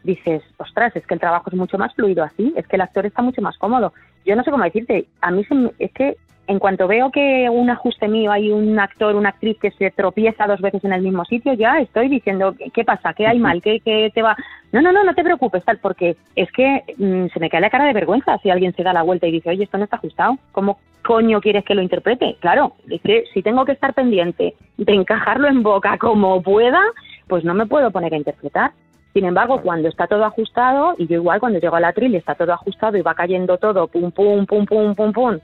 dices, 0.04 0.44
ostras, 0.58 0.94
es 0.94 1.08
que 1.08 1.14
el 1.14 1.22
trabajo 1.22 1.50
es 1.50 1.56
mucho 1.56 1.78
más 1.78 1.96
fluido 1.96 2.22
así, 2.22 2.54
es 2.58 2.68
que 2.68 2.76
el 2.76 2.82
actor 2.82 3.06
está 3.06 3.22
mucho 3.22 3.42
más 3.42 3.58
cómodo. 3.58 3.94
Yo 4.26 4.36
no 4.36 4.44
sé 4.44 4.52
cómo 4.52 4.66
decirte, 4.66 5.08
a 5.22 5.32
mí 5.32 5.46
se, 5.46 5.56
es 5.80 5.94
que 5.94 6.18
en 6.50 6.58
cuanto 6.58 6.88
veo 6.88 7.12
que 7.12 7.48
un 7.48 7.70
ajuste 7.70 8.08
mío 8.08 8.32
hay 8.32 8.52
un 8.52 8.80
actor, 8.80 9.16
una 9.16 9.30
actriz 9.30 9.56
que 9.60 9.70
se 9.70 9.92
tropieza 9.92 10.48
dos 10.48 10.60
veces 10.60 10.84
en 10.84 10.94
el 10.94 11.04
mismo 11.04 11.24
sitio, 11.26 11.54
ya 11.54 11.80
estoy 11.80 12.10
diciendo, 12.10 12.56
¿qué 12.74 12.84
pasa? 12.84 13.14
¿Qué 13.14 13.28
hay 13.28 13.38
mal? 13.38 13.62
¿Qué, 13.62 13.80
qué 13.82 14.12
te 14.16 14.24
va? 14.24 14.36
No, 14.72 14.82
no, 14.82 14.92
no, 14.92 15.04
no 15.04 15.14
te 15.14 15.24
preocupes, 15.24 15.64
tal, 15.64 15.78
porque 15.78 16.18
es 16.36 16.52
que 16.52 16.84
mm, 16.98 17.28
se 17.32 17.40
me 17.40 17.52
cae 17.52 17.62
la 17.62 17.70
cara 17.70 17.86
de 17.86 17.94
vergüenza 17.94 18.40
si 18.40 18.50
alguien 18.50 18.74
se 18.74 18.82
da 18.82 18.94
la 18.94 19.04
vuelta 19.04 19.28
y 19.28 19.32
dice, 19.32 19.52
oye, 19.52 19.64
esto 19.64 19.78
no 19.78 19.84
está 19.84 19.98
ajustado. 19.98 20.40
¿Cómo 20.52 20.80
coño 21.06 21.40
quieres 21.40 21.64
que 21.64 21.76
lo 21.76 21.84
interprete? 21.84 22.36
Claro, 22.40 22.74
es 22.90 23.00
que 23.02 23.26
si 23.32 23.44
tengo 23.44 23.64
que 23.64 23.74
estar 23.74 23.94
pendiente 23.94 24.56
de 24.78 24.94
encajarlo 24.94 25.48
en 25.48 25.62
boca 25.62 26.00
como 26.00 26.42
pueda, 26.42 26.82
pues 27.28 27.44
no 27.44 27.54
me 27.54 27.68
puedo 27.68 27.92
poner 27.92 28.16
a 28.16 28.18
interpretar. 28.18 28.72
Sin 29.14 29.26
embargo, 29.26 29.62
cuando 29.62 29.88
está 29.88 30.08
todo 30.08 30.26
ajustado, 30.26 30.96
y 30.98 31.06
yo 31.06 31.18
igual 31.18 31.40
cuando 31.40 31.60
llego 31.60 31.76
al 31.76 31.86
atril 31.86 32.14
y 32.14 32.18
está 32.18 32.34
todo 32.34 32.54
ajustado 32.54 32.98
y 32.98 33.04
va 33.04 33.14
cayendo 33.14 33.60
todo, 33.60 33.88
pum, 33.88 34.12
pum, 34.12 34.48
pum, 34.48 34.66
pum, 34.66 34.96
pum, 34.96 35.14
pum, 35.14 35.40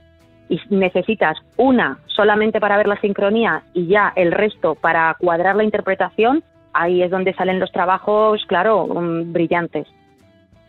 y 0.48 0.60
necesitas 0.70 1.38
una 1.56 1.98
solamente 2.06 2.60
para 2.60 2.76
ver 2.76 2.86
la 2.86 3.00
sincronía 3.00 3.62
y 3.74 3.86
ya 3.86 4.12
el 4.16 4.32
resto 4.32 4.74
para 4.74 5.14
cuadrar 5.18 5.56
la 5.56 5.64
interpretación, 5.64 6.42
ahí 6.72 7.02
es 7.02 7.10
donde 7.10 7.34
salen 7.34 7.58
los 7.58 7.72
trabajos, 7.72 8.44
claro, 8.46 8.86
mm, 8.86 9.32
brillantes. 9.32 9.86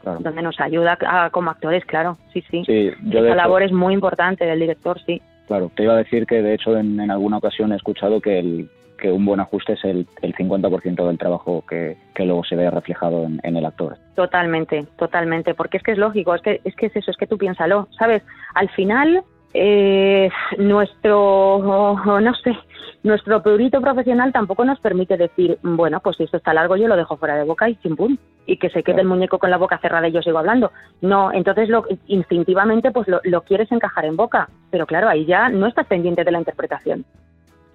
Donde 0.03 0.41
nos 0.41 0.57
ayuda 0.61 0.97
como 1.31 1.51
actores, 1.51 1.83
claro, 1.83 2.17
sí, 2.31 2.41
sí. 2.49 2.63
sí 2.65 2.91
Esa 3.11 3.35
labor 3.35 3.61
es 3.63 3.73
muy 3.73 3.93
importante 3.93 4.45
del 4.45 4.61
director, 4.61 4.97
sí. 5.05 5.21
Claro, 5.47 5.69
te 5.75 5.83
iba 5.83 5.95
a 5.95 5.97
decir 5.97 6.25
que 6.25 6.41
de 6.41 6.53
hecho 6.53 6.77
en, 6.77 7.11
alguna 7.11 7.37
ocasión 7.37 7.73
he 7.73 7.75
escuchado 7.75 8.21
que, 8.21 8.39
el, 8.39 8.69
que 8.97 9.11
un 9.11 9.25
buen 9.25 9.41
ajuste 9.41 9.73
es 9.73 9.83
el, 9.83 10.07
el 10.21 10.33
50% 10.33 11.07
del 11.07 11.17
trabajo 11.17 11.61
que, 11.69 11.97
que, 12.15 12.23
luego 12.23 12.45
se 12.45 12.55
ve 12.55 12.71
reflejado 12.71 13.25
en, 13.25 13.41
en, 13.43 13.57
el 13.57 13.65
actor. 13.65 13.97
Totalmente, 14.15 14.85
totalmente, 14.97 15.53
porque 15.55 15.75
es 15.75 15.83
que 15.83 15.91
es 15.91 15.97
lógico, 15.97 16.35
es 16.35 16.41
que, 16.41 16.61
es 16.63 16.75
que 16.75 16.85
es 16.85 16.95
eso, 16.95 17.11
es 17.11 17.17
que 17.17 17.27
tú 17.27 17.37
piénsalo, 17.37 17.89
¿sabes? 17.97 18.23
Al 18.55 18.69
final 18.69 19.23
eh, 19.59 20.29
nuestro, 20.57 21.95
no 22.21 22.33
sé, 22.35 22.57
nuestro 23.03 23.41
prurito 23.41 23.81
profesional 23.81 24.31
tampoco 24.31 24.65
nos 24.65 24.79
permite 24.79 25.17
decir, 25.17 25.57
bueno, 25.63 25.99
pues 25.99 26.17
si 26.17 26.23
esto 26.23 26.37
está 26.37 26.53
largo 26.53 26.75
yo 26.75 26.87
lo 26.87 26.95
dejo 26.95 27.17
fuera 27.17 27.35
de 27.35 27.43
boca 27.43 27.69
y 27.69 27.75
chimpum, 27.77 28.17
y 28.45 28.57
que 28.57 28.69
se 28.69 28.83
quede 28.83 29.01
el 29.01 29.07
muñeco 29.07 29.39
con 29.39 29.49
la 29.49 29.57
boca 29.57 29.77
cerrada 29.79 30.07
y 30.07 30.11
yo 30.11 30.21
sigo 30.21 30.37
hablando. 30.37 30.71
No, 31.01 31.31
entonces 31.31 31.69
lo, 31.69 31.85
instintivamente 32.07 32.91
pues 32.91 33.07
lo, 33.07 33.19
lo 33.23 33.41
quieres 33.41 33.71
encajar 33.71 34.05
en 34.05 34.15
boca, 34.15 34.49
pero 34.69 34.85
claro, 34.85 35.09
ahí 35.09 35.25
ya 35.25 35.49
no 35.49 35.67
estás 35.67 35.87
pendiente 35.87 36.23
de 36.23 36.31
la 36.31 36.39
interpretación. 36.39 37.05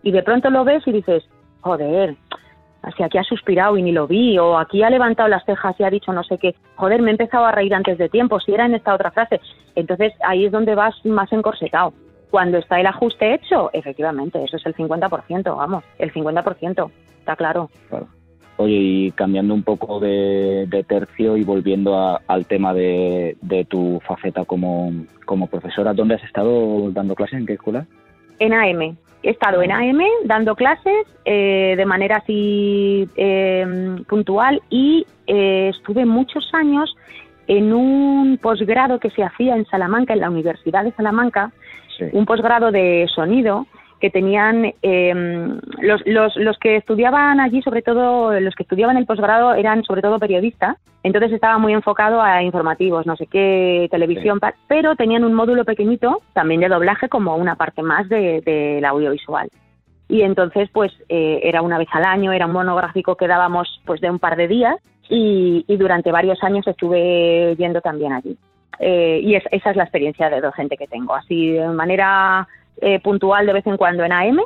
Y 0.03 0.13
de 0.13 0.23
pronto 0.23 0.51
lo 0.51 0.65
ves 0.65 0.87
y 0.87 0.93
dices, 0.93 1.25
joder, 1.61 2.17
si 2.97 3.03
aquí 3.03 3.19
ha 3.19 3.23
suspirado 3.23 3.77
y 3.77 3.83
ni 3.83 3.93
lo 3.93 4.07
vi, 4.07 4.39
o 4.39 4.59
aquí 4.59 4.83
ha 4.83 4.91
levantado 4.91 5.29
las 5.29 5.45
cejas 5.45 5.75
y 5.79 5.85
ha 5.85 5.91
dicho 5.91 6.13
no 6.13 6.25
sé 6.25 6.39
qué, 6.39 6.55
joder, 6.77 7.01
me 7.01 7.11
he 7.11 7.13
empezado 7.13 7.45
a 7.45 7.53
reír 7.53 7.75
antes 7.75 7.99
de 7.99 8.09
tiempo, 8.09 8.41
si 8.41 8.53
era 8.53 8.67
en 8.67 8.75
esta 8.75 8.95
otra 8.95 9.11
frase. 9.11 9.41
Entonces 9.75 10.13
ahí 10.25 10.47
es 10.47 10.53
donde 10.53 10.75
vas 10.75 10.95
más 11.05 11.33
encorsetado. 11.33 11.93
Cuando 12.31 12.59
está 12.59 12.81
el 12.81 12.87
ajuste 12.87 13.35
hecho, 13.35 13.71
efectivamente, 13.73 14.43
eso 14.43 14.57
es 14.57 14.67
el 14.67 14.75
50%, 14.75 15.57
vamos, 15.57 15.85
el 15.99 16.13
50%, 16.13 16.91
está 17.19 17.37
claro. 17.37 17.69
Oye, 18.57 18.75
y 18.75 19.11
cambiando 19.13 19.55
un 19.55 19.63
poco 19.63 20.01
de, 20.01 20.85
tercio 20.87 21.37
y 21.37 21.45
volviendo 21.45 22.19
al 22.27 22.47
tema 22.47 22.73
de, 22.75 23.37
tu 23.69 24.01
faceta 24.07 24.45
como, 24.45 24.93
como 25.25 25.47
profesora, 25.47 25.95
¿dónde 25.95 26.15
has 26.15 26.25
estado 26.25 26.91
dando 26.91 27.15
clases? 27.15 27.41
¿En 27.41 27.47
qué 27.47 27.55
escuela? 27.55 27.87
En 28.39 28.53
AM, 28.53 28.97
he 29.23 29.31
estado 29.31 29.63
en 29.63 29.73
AM 29.73 30.01
dando 30.25 30.55
clases 30.55 31.07
eh, 31.25 31.75
de 31.77 31.87
manera 31.87 32.17
así 32.17 33.09
eh, 33.17 33.97
puntual 34.09 34.61
y 34.69 35.07
eh, 35.27 35.71
estuve 35.75 36.05
muchos 36.05 36.49
años 36.53 36.95
en 37.47 37.73
un 37.73 38.39
posgrado 38.39 38.99
que 38.99 39.11
se 39.11 39.23
hacía 39.23 39.57
en 39.57 39.67
Salamanca, 39.67 40.15
en 40.15 40.21
la 40.21 40.31
Universidad 40.31 40.85
de 40.85 40.93
Salamanca, 40.93 41.53
un 42.13 42.25
posgrado 42.25 42.73
de 42.73 43.07
sonido 43.15 43.67
que 44.03 44.11
tenían 44.11 44.75
em, 44.83 45.61
los, 45.81 46.03
los, 46.07 46.35
los, 46.35 46.59
que 46.59 46.75
estudiaban 46.75 47.39
allí, 47.39 47.63
sobre 47.63 47.83
todo 47.83 48.39
los 48.41 48.53
que 48.57 48.65
estudiaban 48.65 48.97
el 48.97 49.07
posgrado, 49.07 49.55
eran 49.55 49.85
sobre 49.85 50.03
todo 50.03 50.19
periodistas, 50.19 50.77
entonces 51.05 51.31
estaba 51.31 51.57
muy 51.59 51.73
enfocado 51.73 52.21
a 52.21 52.43
informativos, 52.43 53.07
no 53.07 53.15
sé 53.15 53.29
qué, 53.29 53.87
televisión, 53.93 54.41
pero 54.67 54.97
tenían 54.97 55.23
un 55.23 55.35
módulo 55.35 55.65
pequeñito 55.65 56.21
también 56.33 56.61
de 56.61 56.69
doblaje 56.69 57.09
como 57.09 57.37
una 57.37 57.55
parte 57.55 57.83
más 57.83 58.09
del 58.09 58.43
de, 58.43 58.85
audiovisual. 58.85 59.49
Y 60.09 60.23
entonces, 60.23 60.69
pues 60.73 60.93
eh, 61.09 61.39
era 61.45 61.63
una 61.63 61.79
vez 61.79 61.89
al 61.93 62.05
año, 62.05 62.33
era 62.33 62.47
un 62.47 62.53
monográfico 62.53 63.15
que 63.15 63.29
dábamos 63.29 63.81
pues 63.87 64.01
de 64.01 64.11
un 64.11 64.19
par 64.19 64.35
de 64.35 64.49
días 64.49 64.77
y, 65.09 65.65
durante 65.77 66.11
varios 66.11 66.43
años 66.43 66.67
estuve 66.67 67.55
yendo 67.57 67.81
también 67.81 68.15
allí. 68.15 68.37
Eh, 68.81 69.21
y 69.23 69.37
esa 69.37 69.71
es 69.71 69.77
la 69.77 69.85
experiencia 69.85 70.29
de 70.29 70.41
docente 70.41 70.77
que 70.77 70.89
tengo, 70.89 71.15
así 71.15 71.53
de 71.53 71.69
manera 71.69 72.49
eh, 72.81 73.01
puntual 73.01 73.47
de 73.47 73.53
vez 73.53 73.67
en 73.67 73.77
cuando 73.77 74.05
en 74.05 74.13
AM 74.13 74.41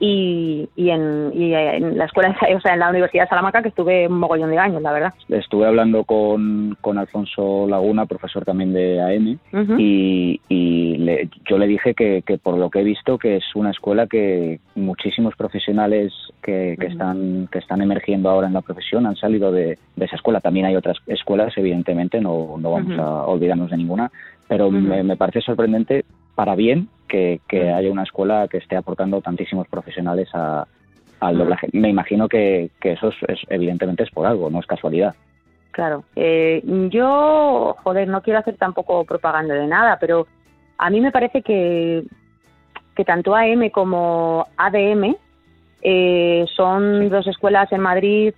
y, 0.00 0.68
y, 0.76 0.90
en, 0.90 1.30
y 1.32 1.54
en 1.54 1.96
la 1.96 2.04
escuela, 2.04 2.36
o 2.56 2.60
sea, 2.60 2.74
en 2.74 2.80
la 2.80 2.90
Universidad 2.90 3.24
de 3.24 3.28
Salamanca, 3.28 3.62
que 3.62 3.68
estuve 3.68 4.06
un 4.08 4.18
mogollón 4.18 4.50
de 4.50 4.58
años, 4.58 4.82
la 4.82 4.92
verdad. 4.92 5.14
Estuve 5.28 5.66
hablando 5.66 6.04
con, 6.04 6.76
con 6.80 6.98
Alfonso 6.98 7.66
Laguna, 7.68 8.06
profesor 8.06 8.44
también 8.44 8.72
de 8.72 9.00
AM, 9.00 9.38
y, 9.78 10.40
y 10.48 11.30
yo 11.48 11.58
le 11.58 11.66
dije 11.66 11.94
que, 11.94 12.22
que, 12.22 12.38
por 12.38 12.58
lo 12.58 12.70
que 12.70 12.80
he 12.80 12.84
visto, 12.84 13.18
que 13.18 13.36
es 13.36 13.44
una 13.54 13.70
escuela 13.70 14.06
que 14.06 14.60
muchísimos 14.74 15.34
profesionales 15.36 16.12
que, 16.42 16.76
que 16.78 16.86
están, 16.86 17.48
que 17.50 17.58
están 17.58 17.80
emergiendo 17.80 18.28
ahora 18.28 18.48
en 18.48 18.54
la 18.54 18.62
profesión 18.62 19.06
han 19.06 19.16
salido 19.16 19.52
de, 19.52 19.78
de 19.96 20.04
esa 20.04 20.16
escuela. 20.16 20.40
También 20.40 20.66
hay 20.66 20.76
otras 20.76 20.98
escuelas, 21.06 21.56
evidentemente, 21.56 22.20
no, 22.20 22.56
no 22.58 22.72
vamos 22.72 22.98
a 22.98 23.24
olvidarnos 23.26 23.70
de 23.70 23.76
ninguna, 23.76 24.10
pero 24.48 24.70
me, 24.70 25.02
me 25.02 25.16
parece 25.16 25.40
sorprendente 25.40 26.04
para 26.34 26.54
bien 26.54 26.88
que, 27.08 27.40
haya 27.52 27.90
una 27.90 28.02
escuela 28.02 28.48
que 28.48 28.58
esté 28.58 28.76
aportando 28.76 29.20
tantísimos 29.20 29.68
profesionales 29.68 30.28
al 30.34 31.38
doblaje. 31.38 31.68
Me 31.72 31.88
imagino 31.88 32.28
que, 32.28 32.70
eso 32.82 33.08
es, 33.28 33.40
evidentemente 33.48 34.02
es 34.02 34.10
por 34.10 34.26
algo, 34.26 34.50
no 34.50 34.60
es 34.60 34.66
casualidad. 34.66 35.14
Claro. 35.70 36.04
Eh, 36.14 36.62
yo, 36.90 37.76
joder, 37.82 38.08
no 38.08 38.22
quiero 38.22 38.38
hacer 38.38 38.56
tampoco 38.56 39.04
propaganda 39.04 39.54
de 39.54 39.66
nada, 39.66 39.98
pero 40.00 40.26
a 40.78 40.90
mí 40.90 41.00
me 41.00 41.12
parece 41.12 41.42
que, 41.42 42.04
que 42.94 43.04
tanto 43.04 43.34
AM 43.34 43.70
como 43.70 44.46
ADM 44.56 45.16
eh, 45.82 46.44
son 46.54 47.08
dos 47.10 47.26
escuelas 47.26 47.70
en 47.72 47.80
Madrid, 47.80 48.34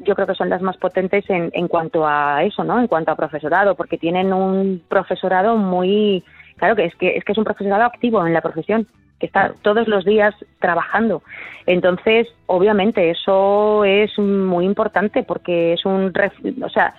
yo 0.00 0.14
creo 0.14 0.26
que 0.26 0.34
son 0.34 0.48
las 0.48 0.62
más 0.62 0.76
potentes 0.76 1.28
en, 1.28 1.50
en 1.52 1.68
cuanto 1.68 2.06
a 2.06 2.42
eso, 2.44 2.64
¿no? 2.64 2.78
En 2.78 2.86
cuanto 2.86 3.10
a 3.10 3.16
profesorado, 3.16 3.74
porque 3.74 3.98
tienen 3.98 4.32
un 4.32 4.82
profesorado 4.88 5.56
muy 5.56 6.22
Claro 6.58 6.76
que 6.76 6.84
es 6.84 6.94
que 6.96 7.16
es 7.16 7.24
que 7.24 7.32
es 7.32 7.38
un 7.38 7.44
profesional 7.44 7.82
activo 7.82 8.26
en 8.26 8.34
la 8.34 8.40
profesión, 8.40 8.86
que 9.18 9.26
está 9.26 9.52
todos 9.62 9.88
los 9.88 10.04
días 10.04 10.34
trabajando. 10.60 11.22
Entonces, 11.66 12.28
obviamente, 12.46 13.10
eso 13.10 13.84
es 13.84 14.16
muy 14.18 14.64
importante 14.64 15.22
porque 15.22 15.72
es 15.72 15.84
un, 15.84 16.12
o 16.62 16.68
sea, 16.68 16.94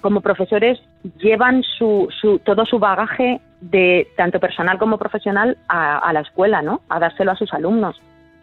como 0.00 0.20
profesores 0.20 0.78
llevan 1.18 1.62
su, 1.62 2.08
su, 2.20 2.38
todo 2.40 2.64
su 2.66 2.78
bagaje 2.78 3.40
de 3.60 4.08
tanto 4.16 4.38
personal 4.38 4.78
como 4.78 4.98
profesional 4.98 5.56
a, 5.68 5.98
a 5.98 6.12
la 6.12 6.20
escuela, 6.20 6.62
¿no? 6.62 6.82
A 6.88 6.98
dárselo 6.98 7.32
a 7.32 7.36
sus 7.36 7.52
alumnos. 7.52 8.00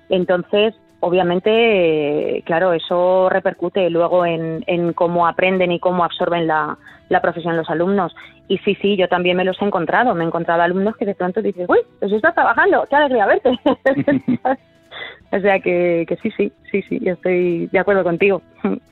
Entonces, 0.10 0.76
obviamente, 1.00 2.44
claro, 2.46 2.74
eso 2.74 3.30
repercute 3.30 3.90
luego 3.90 4.26
en, 4.26 4.64
en 4.68 4.94
cómo 4.94 5.28
aprenden 5.28 5.72
y 5.72 5.80
cómo 5.80 6.04
absorben 6.04 6.48
la, 6.48 6.78
la, 7.10 7.22
profesión 7.22 7.58
los 7.58 7.70
alumnos. 7.70 8.16
Y 8.48 8.58
sí, 8.60 8.76
sí, 8.82 8.98
yo 8.98 9.08
también 9.08 9.38
me 9.38 9.46
los 9.46 9.62
he 9.62 9.66
encontrado. 9.66 10.14
Me 10.16 10.24
he 10.24 10.28
encontrado 10.28 10.62
alumnos 10.62 10.96
que 10.98 11.06
de 11.06 11.16
pronto 11.16 11.42
dicen, 11.42 11.66
uy, 11.70 11.80
pues 12.00 12.12
estás 12.12 12.34
trabajando, 12.34 12.86
qué 12.90 12.96
alegría 12.96 13.26
verte. 13.26 13.52
O 15.32 15.40
sea 15.40 15.60
que, 15.60 16.06
que 16.08 16.16
sí, 16.18 16.32
sí, 16.38 16.52
sí, 16.72 16.82
sí, 16.84 17.02
estoy 17.04 17.68
de 17.68 17.80
acuerdo 17.80 18.04
contigo. 18.04 18.42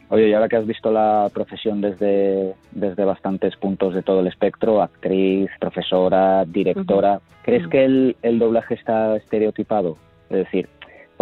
Oye, 0.10 0.30
y 0.30 0.34
ahora 0.34 0.50
que 0.50 0.58
has 0.58 0.68
visto 0.68 0.92
la 0.92 1.30
profesión 1.34 1.80
desde, 1.80 2.54
desde 2.72 3.06
bastantes 3.06 3.56
puntos 3.56 3.94
de 3.94 4.04
todo 4.04 4.20
el 4.20 4.28
espectro, 4.28 4.82
actriz, 4.82 5.50
profesora, 5.60 6.44
directora, 6.46 7.20
¿crees 7.44 7.68
que 7.68 7.86
el, 7.86 8.18
el 8.22 8.40
doblaje 8.40 8.74
está 8.74 9.16
estereotipado? 9.16 9.98
Es 10.30 10.38
decir, 10.38 10.68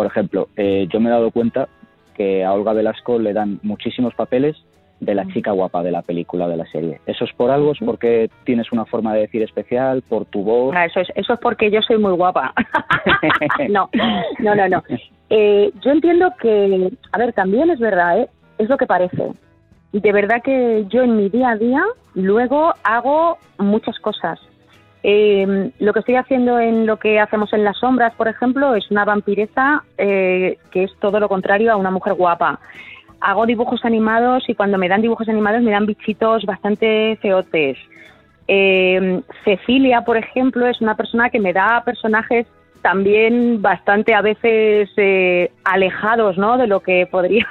por 0.02 0.08
ejemplo, 0.08 0.48
eh, 0.58 0.88
yo 0.92 1.00
me 1.00 1.10
he 1.10 1.12
dado 1.12 1.30
cuenta 1.30 1.70
que 2.16 2.44
a 2.44 2.52
Olga 2.54 2.74
Velasco 2.74 3.20
le 3.20 3.34
dan 3.34 3.60
muchísimos 3.62 4.16
papeles 4.16 4.58
de 5.00 5.14
la 5.14 5.28
chica 5.28 5.52
guapa 5.52 5.84
de 5.84 5.92
la 5.92 6.02
película 6.02 6.48
de 6.48 6.58
la 6.58 6.66
serie. 6.72 7.00
¿Eso 7.06 7.24
es 7.24 7.32
por 7.34 7.52
algo? 7.52 7.74
¿Es 7.74 7.78
porque 7.86 8.28
tienes 8.44 8.72
una 8.72 8.86
forma 8.86 9.14
de 9.14 9.20
decir 9.20 9.44
especial? 9.44 10.02
¿Por 10.02 10.26
tu 10.26 10.44
voz? 10.44 10.74
Ah, 10.76 10.86
eso, 10.86 11.02
es, 11.02 11.10
eso 11.14 11.34
es 11.34 11.40
porque 11.40 11.70
yo 11.70 11.84
soy 11.84 12.00
muy 12.00 12.14
guapa. 12.14 12.52
no, 13.70 13.92
no, 14.40 14.56
no, 14.56 14.70
no. 14.70 14.84
Eh, 15.30 15.72
yo 15.84 15.92
entiendo 15.92 16.34
que, 16.42 16.92
a 17.12 17.18
ver, 17.20 17.34
también 17.34 17.70
es 17.70 17.78
verdad, 17.78 18.22
¿eh? 18.22 18.30
es 18.58 18.70
lo 18.70 18.78
que 18.80 18.88
parece. 18.88 19.34
De 19.92 20.12
verdad 20.12 20.42
que 20.42 20.84
yo 20.90 21.04
en 21.04 21.16
mi 21.16 21.30
día 21.30 21.52
a 21.52 21.58
día 21.58 21.84
luego 22.16 22.74
hago 22.84 23.38
muchas 23.60 24.00
cosas. 24.00 24.40
Eh, 25.04 25.72
lo 25.80 25.94
que 25.94 26.00
estoy 26.00 26.16
haciendo 26.16 26.60
en 26.60 26.86
lo 26.86 26.98
que 26.98 27.20
hacemos 27.20 27.52
en 27.54 27.64
las 27.64 27.78
sombras, 27.78 28.14
por 28.16 28.28
ejemplo, 28.28 28.76
es 28.76 28.90
una 28.92 29.06
vampireza 29.06 29.84
que 29.98 30.58
es 30.74 30.92
todo 31.00 31.20
lo 31.20 31.28
contrario 31.28 31.72
a 31.72 31.76
una 31.76 31.92
mujer 31.92 32.14
guapa 32.14 32.60
hago 33.22 33.46
dibujos 33.46 33.86
animados 33.86 34.50
y 34.50 34.56
cuando 34.56 34.78
me 34.78 34.90
dan 34.90 35.02
dibujos 35.02 35.30
animados 35.30 35.62
me 35.62 35.72
dan 35.72 35.86
bichitos 35.86 36.44
bastante 36.46 37.18
feotes. 37.22 37.78
Eh, 38.48 39.22
Cecilia, 39.46 40.02
por 40.02 40.18
ejemplo, 40.18 40.68
es 40.68 40.82
una 40.82 40.98
persona 40.98 41.30
que 41.30 41.40
me 41.40 41.54
da 41.54 41.84
personajes 41.86 42.48
también 42.82 43.62
bastante 43.62 44.16
a 44.16 44.22
veces 44.22 44.90
eh, 44.98 45.52
alejados 45.64 46.38
¿no? 46.38 46.58
de 46.58 46.66
lo 46.66 46.80
que 46.80 47.06
podría 47.06 47.48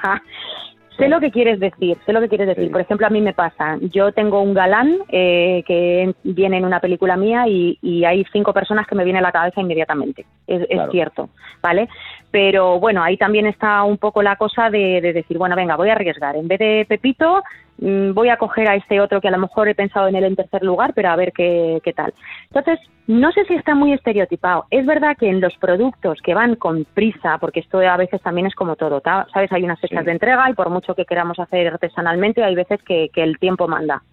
Sé 0.97 1.07
lo 1.07 1.19
que 1.19 1.31
quieres 1.31 1.59
decir, 1.59 1.97
sé 2.05 2.13
lo 2.13 2.21
que 2.21 2.29
quieres 2.29 2.47
decir. 2.47 2.71
Por 2.71 2.81
ejemplo, 2.81 3.07
a 3.07 3.09
mí 3.09 3.21
me 3.21 3.33
pasa, 3.33 3.77
yo 3.81 4.11
tengo 4.11 4.41
un 4.41 4.53
galán 4.53 4.99
eh, 5.09 5.63
que 5.65 6.13
viene 6.23 6.57
en 6.57 6.65
una 6.65 6.79
película 6.79 7.15
mía 7.15 7.47
y, 7.47 7.77
hay 8.05 8.25
cinco 8.31 8.53
personas 8.53 8.87
que 8.87 8.95
me 8.95 9.03
vienen 9.03 9.23
a 9.23 9.27
la 9.27 9.31
cabeza 9.31 9.61
inmediatamente. 9.61 10.25
Es, 10.47 10.67
cierto, 10.91 11.29
¿vale? 11.61 11.87
Pero 12.31 12.79
bueno, 12.79 13.03
ahí 13.03 13.17
también 13.17 13.45
está 13.45 13.83
un 13.83 13.97
poco 13.97 14.23
la 14.23 14.37
cosa 14.37 14.69
de, 14.69 15.01
de 15.01 15.13
decir, 15.13 15.37
bueno, 15.37 15.55
venga, 15.55 15.75
voy 15.75 15.89
a 15.89 15.93
arriesgar. 15.93 16.35
En 16.37 16.47
vez 16.47 16.59
de 16.59 16.85
Pepito, 16.87 17.43
Mm, 17.81 18.13
voy 18.13 18.29
a 18.29 18.37
coger 18.37 18.69
a 18.69 18.75
este 18.75 19.01
otro 19.01 19.19
que 19.19 19.27
a 19.27 19.31
lo 19.31 19.39
mejor 19.39 19.67
he 19.67 19.73
pensado 19.73 20.07
en 20.07 20.15
él 20.15 20.23
en 20.23 20.35
tercer 20.35 20.61
lugar, 20.61 20.93
pero 20.93 21.09
a 21.09 21.15
ver 21.15 21.33
qué, 21.33 21.81
qué 21.83 21.93
tal. 21.93 22.13
Entonces, 22.53 22.79
no 23.07 23.31
sé 23.31 23.43
si 23.45 23.55
está 23.55 23.73
muy 23.73 23.91
estereotipado. 23.91 24.65
Es 24.69 24.85
verdad 24.85 25.17
que 25.17 25.27
en 25.27 25.41
los 25.41 25.55
productos 25.57 26.19
que 26.21 26.35
van 26.35 26.55
con 26.55 26.85
prisa, 26.85 27.39
porque 27.39 27.59
esto 27.59 27.79
a 27.79 27.97
veces 27.97 28.21
también 28.21 28.45
es 28.45 28.53
como 28.53 28.75
todo, 28.75 29.01
¿sabes? 29.03 29.51
Hay 29.51 29.63
unas 29.63 29.79
fechas 29.79 30.05
de 30.05 30.11
entrega 30.11 30.47
y 30.49 30.53
por 30.53 30.69
mucho 30.69 30.93
que 30.93 31.05
queramos 31.05 31.39
hacer 31.39 31.67
artesanalmente, 31.67 32.43
hay 32.43 32.53
veces 32.53 32.81
que, 32.83 33.09
que 33.11 33.23
el 33.23 33.39
tiempo 33.39 33.67
manda 33.67 34.03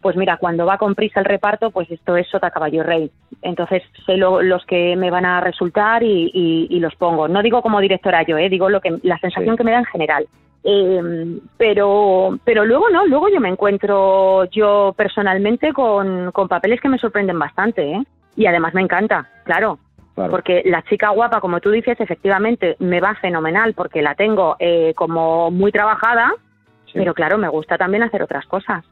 pues 0.00 0.16
mira, 0.16 0.36
cuando 0.36 0.64
va 0.64 0.78
con 0.78 0.94
prisa 0.94 1.20
el 1.20 1.26
reparto, 1.26 1.70
pues 1.70 1.90
esto 1.90 2.16
es 2.16 2.28
sota 2.28 2.50
caballo 2.50 2.82
rey. 2.82 3.10
Entonces 3.42 3.82
sé 4.06 4.16
los 4.16 4.64
que 4.64 4.96
me 4.96 5.10
van 5.10 5.24
a 5.24 5.40
resultar 5.40 6.02
y, 6.02 6.30
y, 6.70 6.78
los 6.80 6.94
pongo. 6.94 7.26
No 7.28 7.42
digo 7.42 7.62
como 7.62 7.80
directora 7.80 8.22
yo, 8.22 8.38
¿eh? 8.38 8.48
digo 8.48 8.68
lo 8.68 8.80
que 8.80 8.98
la 9.02 9.18
sensación 9.18 9.56
que 9.56 9.64
me 9.64 9.72
da 9.72 9.78
en 9.78 9.84
general. 9.86 10.28
Eh, 10.64 11.40
pero, 11.56 12.38
pero 12.44 12.64
luego 12.64 12.90
no, 12.90 13.06
luego 13.06 13.28
yo 13.28 13.40
me 13.40 13.48
encuentro 13.48 14.44
yo 14.46 14.94
personalmente 14.96 15.72
con, 15.72 16.30
con 16.32 16.48
papeles 16.48 16.80
que 16.80 16.88
me 16.88 16.98
sorprenden 16.98 17.38
bastante, 17.38 17.92
¿eh? 17.92 18.02
Y 18.36 18.46
además 18.46 18.74
me 18.74 18.82
encanta, 18.82 19.28
claro, 19.44 19.78
Porque 20.14 20.62
la 20.64 20.82
chica 20.82 21.10
guapa, 21.10 21.40
como 21.40 21.60
tú 21.60 21.70
dices, 21.70 22.00
efectivamente 22.00 22.76
me 22.80 23.00
va 23.00 23.14
fenomenal 23.16 23.74
porque 23.74 24.02
la 24.02 24.14
tengo 24.14 24.56
eh, 24.58 24.92
como 24.94 25.50
muy 25.50 25.72
trabajada, 25.72 26.32
pero 26.92 27.14
claro, 27.14 27.38
me 27.38 27.48
gusta 27.48 27.78
también 27.78 28.02
hacer 28.02 28.22
otras 28.22 28.46
cosas. 28.46 28.84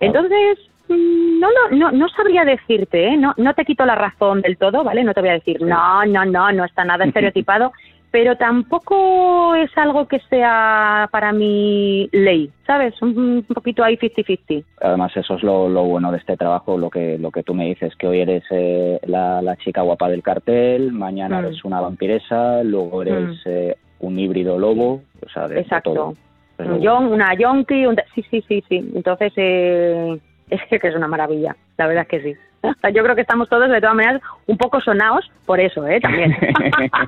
Entonces, 0.00 0.58
mm, 0.88 1.40
no, 1.40 1.48
no, 1.48 1.76
no, 1.76 1.92
no 1.92 2.08
sabría 2.08 2.44
decirte, 2.44 3.08
¿eh? 3.08 3.16
no, 3.16 3.34
no 3.36 3.54
te 3.54 3.64
quito 3.64 3.84
la 3.84 3.94
razón 3.94 4.40
del 4.40 4.56
todo, 4.56 4.84
¿vale? 4.84 5.04
No 5.04 5.14
te 5.14 5.20
voy 5.20 5.30
a 5.30 5.34
decir, 5.34 5.60
no, 5.62 6.04
no, 6.06 6.24
no, 6.24 6.52
no 6.52 6.64
está 6.64 6.84
nada 6.84 7.04
estereotipado, 7.06 7.72
pero 8.10 8.36
tampoco 8.36 9.54
es 9.54 9.70
algo 9.76 10.08
que 10.08 10.18
sea 10.30 11.08
para 11.12 11.32
mí 11.32 12.08
ley, 12.12 12.50
¿sabes? 12.66 13.00
Un, 13.02 13.44
poquito 13.54 13.84
ahí 13.84 13.96
50-50. 13.96 14.64
Además, 14.80 15.16
eso 15.16 15.34
es 15.34 15.42
lo, 15.42 15.68
bueno 15.84 16.10
de 16.10 16.18
este 16.18 16.36
trabajo, 16.36 16.78
lo 16.78 16.88
que, 16.90 17.18
lo 17.18 17.30
que 17.30 17.42
tú 17.42 17.54
me 17.54 17.66
dices, 17.66 17.94
que 17.96 18.06
hoy 18.06 18.20
eres 18.20 18.44
eh, 18.50 18.98
la, 19.06 19.56
chica 19.56 19.82
guapa 19.82 20.08
del 20.08 20.22
cartel, 20.22 20.92
mañana 20.92 21.40
mm. 21.40 21.44
eres 21.44 21.64
una 21.64 21.80
vampiresa, 21.80 22.62
luego 22.62 23.02
eres 23.02 23.36
mm. 23.44 23.48
eh, 23.48 23.76
un 24.00 24.18
híbrido 24.18 24.58
lobo, 24.58 25.02
o 25.24 25.28
sea, 25.28 25.48
de, 25.48 25.60
Exacto. 25.60 26.14
Una 26.58 27.34
yonki, 27.34 27.84
sí, 28.14 28.24
sí, 28.30 28.44
sí, 28.48 28.64
sí. 28.68 28.92
Entonces, 28.94 29.32
eh, 29.36 30.18
es 30.50 30.80
que 30.80 30.88
es 30.88 30.94
una 30.94 31.08
maravilla, 31.08 31.56
la 31.76 31.86
verdad 31.86 32.02
es 32.02 32.08
que 32.08 32.22
sí. 32.22 32.38
Yo 32.94 33.02
creo 33.02 33.14
que 33.14 33.22
estamos 33.22 33.48
todos, 33.48 33.68
de 33.68 33.80
todas 33.80 33.94
maneras, 33.94 34.22
un 34.46 34.56
poco 34.56 34.80
sonados 34.80 35.30
por 35.46 35.60
eso, 35.60 35.86
¿eh? 35.86 36.00
También. 36.00 36.36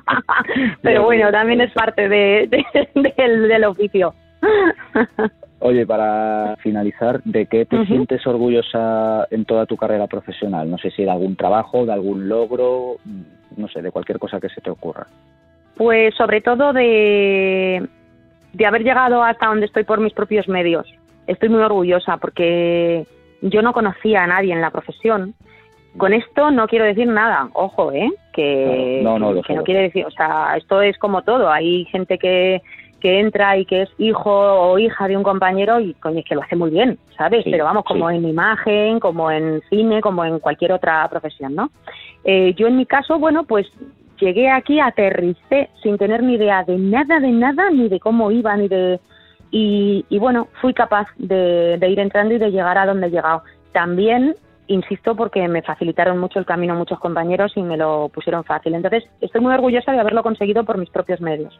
Pero 0.81 1.03
bueno, 1.03 1.31
también 1.31 1.61
es 1.61 1.71
parte 1.73 2.07
de, 2.07 2.49
del, 2.95 3.65
oficio. 3.65 4.13
Oye, 5.59 5.85
para 5.85 6.55
finalizar, 6.57 7.21
¿de 7.23 7.45
qué 7.45 7.65
te 7.65 7.85
sientes 7.85 8.25
orgullosa 8.25 9.27
en 9.29 9.45
toda 9.45 9.65
tu 9.65 9.77
carrera 9.77 10.07
profesional? 10.07 10.69
No 10.69 10.77
sé 10.77 10.89
si 10.91 11.03
de 11.03 11.11
algún 11.11 11.35
trabajo, 11.35 11.85
de 11.85 11.93
algún 11.93 12.27
logro, 12.27 12.95
no 13.57 13.67
sé, 13.67 13.81
de 13.81 13.91
cualquier 13.91 14.17
cosa 14.17 14.39
que 14.39 14.49
se 14.49 14.61
te 14.61 14.71
ocurra. 14.71 15.05
Pues 15.75 16.15
sobre 16.15 16.41
todo 16.41 16.73
de, 16.73 17.87
de 18.53 18.65
haber 18.65 18.83
llegado 18.83 19.23
hasta 19.23 19.47
donde 19.47 19.65
estoy 19.65 19.83
por 19.83 19.99
mis 19.99 20.13
propios 20.13 20.47
medios. 20.47 20.87
Estoy 21.27 21.49
muy 21.49 21.61
orgullosa 21.61 22.17
porque 22.17 23.05
yo 23.41 23.61
no 23.61 23.73
conocía 23.73 24.23
a 24.23 24.27
nadie 24.27 24.53
en 24.53 24.61
la 24.61 24.71
profesión. 24.71 25.33
Con 25.97 26.13
esto 26.13 26.51
no 26.51 26.67
quiero 26.67 26.85
decir 26.85 27.07
nada, 27.07 27.49
ojo, 27.53 27.91
¿eh? 27.91 28.09
Que 28.33 29.01
no, 29.03 29.19
no, 29.19 29.41
que 29.41 29.53
no 29.53 29.63
quiere 29.63 29.83
decir, 29.83 30.05
o 30.05 30.11
sea, 30.11 30.55
esto 30.55 30.81
es 30.81 30.97
como 30.97 31.21
todo. 31.21 31.51
Hay 31.51 31.85
gente 31.85 32.17
que, 32.17 32.61
que 33.01 33.19
entra 33.19 33.57
y 33.57 33.65
que 33.65 33.81
es 33.81 33.89
hijo 33.97 34.31
o 34.31 34.79
hija 34.79 35.07
de 35.09 35.17
un 35.17 35.23
compañero 35.23 35.81
y 35.81 35.93
coño, 35.95 36.19
es 36.19 36.25
que 36.25 36.35
lo 36.35 36.43
hace 36.43 36.55
muy 36.55 36.69
bien, 36.69 36.97
¿sabes? 37.17 37.43
Pero 37.43 37.65
vamos, 37.65 37.83
como 37.83 38.09
en 38.09 38.25
imagen, 38.25 39.01
como 39.01 39.29
en 39.31 39.61
cine, 39.69 39.99
como 39.99 40.23
en 40.23 40.39
cualquier 40.39 40.71
otra 40.71 41.05
profesión, 41.09 41.55
¿no? 41.55 41.71
Eh, 42.23 42.53
yo 42.55 42.67
en 42.67 42.77
mi 42.77 42.85
caso, 42.85 43.19
bueno, 43.19 43.43
pues 43.43 43.67
llegué 44.21 44.49
aquí, 44.49 44.79
aterricé 44.79 45.69
sin 45.83 45.97
tener 45.97 46.23
ni 46.23 46.35
idea 46.35 46.63
de 46.63 46.77
nada, 46.77 47.19
de 47.19 47.31
nada, 47.31 47.69
ni 47.71 47.89
de 47.89 47.99
cómo 47.99 48.31
iba, 48.31 48.55
ni 48.55 48.67
de 48.67 48.99
y, 49.51 50.17
bueno, 50.17 50.47
fui 50.61 50.73
capaz 50.73 51.07
de, 51.17 51.77
ir 51.87 51.99
entrando 51.99 52.33
y 52.33 52.37
de 52.37 52.51
llegar 52.51 52.77
a 52.77 52.85
donde 52.85 53.07
he 53.07 53.11
llegado. 53.11 53.43
También, 53.73 54.35
insisto, 54.67 55.15
porque 55.15 55.45
me 55.49 55.61
facilitaron 55.61 56.17
mucho 56.17 56.39
el 56.39 56.45
camino 56.45 56.73
muchos 56.73 56.99
compañeros 56.99 57.51
y 57.55 57.61
me 57.61 57.75
lo 57.75 58.09
pusieron 58.13 58.45
fácil. 58.45 58.75
Entonces, 58.75 59.03
estoy 59.19 59.41
muy 59.41 59.53
orgullosa 59.53 59.91
de 59.91 59.99
haberlo 59.99 60.23
conseguido 60.23 60.63
por 60.63 60.77
mis 60.77 60.89
propios 60.89 61.19
medios. 61.19 61.59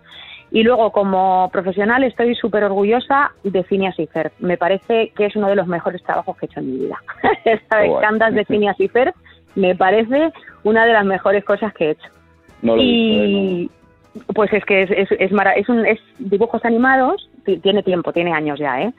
Y 0.51 0.63
luego, 0.63 0.91
como 0.91 1.49
profesional, 1.51 2.03
estoy 2.05 2.33
súper 2.35 2.63
orgullosa 2.63 3.31
de 3.43 3.63
Phineas 3.63 3.99
y 3.99 4.07
Ferb. 4.07 4.31
Me 4.39 4.57
parece 4.57 5.11
que 5.15 5.25
es 5.25 5.35
uno 5.35 5.47
de 5.47 5.55
los 5.55 5.67
mejores 5.67 6.01
trabajos 6.03 6.37
que 6.37 6.45
he 6.45 6.49
hecho 6.49 6.61
en 6.61 6.71
mi 6.71 6.77
vida. 6.85 6.97
Esta 7.45 7.79
de 7.79 7.91
Candas 8.01 8.33
de 8.33 8.45
Phineas 8.45 8.79
y 8.79 8.87
Ferb 8.87 9.13
me 9.55 9.75
parece 9.75 10.31
una 10.63 10.85
de 10.85 10.93
las 10.93 11.05
mejores 11.05 11.43
cosas 11.43 11.73
que 11.73 11.87
he 11.87 11.91
hecho. 11.91 12.07
Y, 12.61 13.69
pues 14.33 14.51
es 14.53 14.63
que 14.65 14.83
es, 14.83 14.91
es, 14.91 15.11
es, 15.11 15.31
es, 15.55 15.69
un, 15.69 15.85
es 15.85 15.99
dibujos 16.19 16.63
animados, 16.65 17.29
tiene 17.61 17.83
tiempo, 17.83 18.13
tiene 18.13 18.33
años 18.33 18.59
ya, 18.59 18.81
¿eh? 18.81 18.93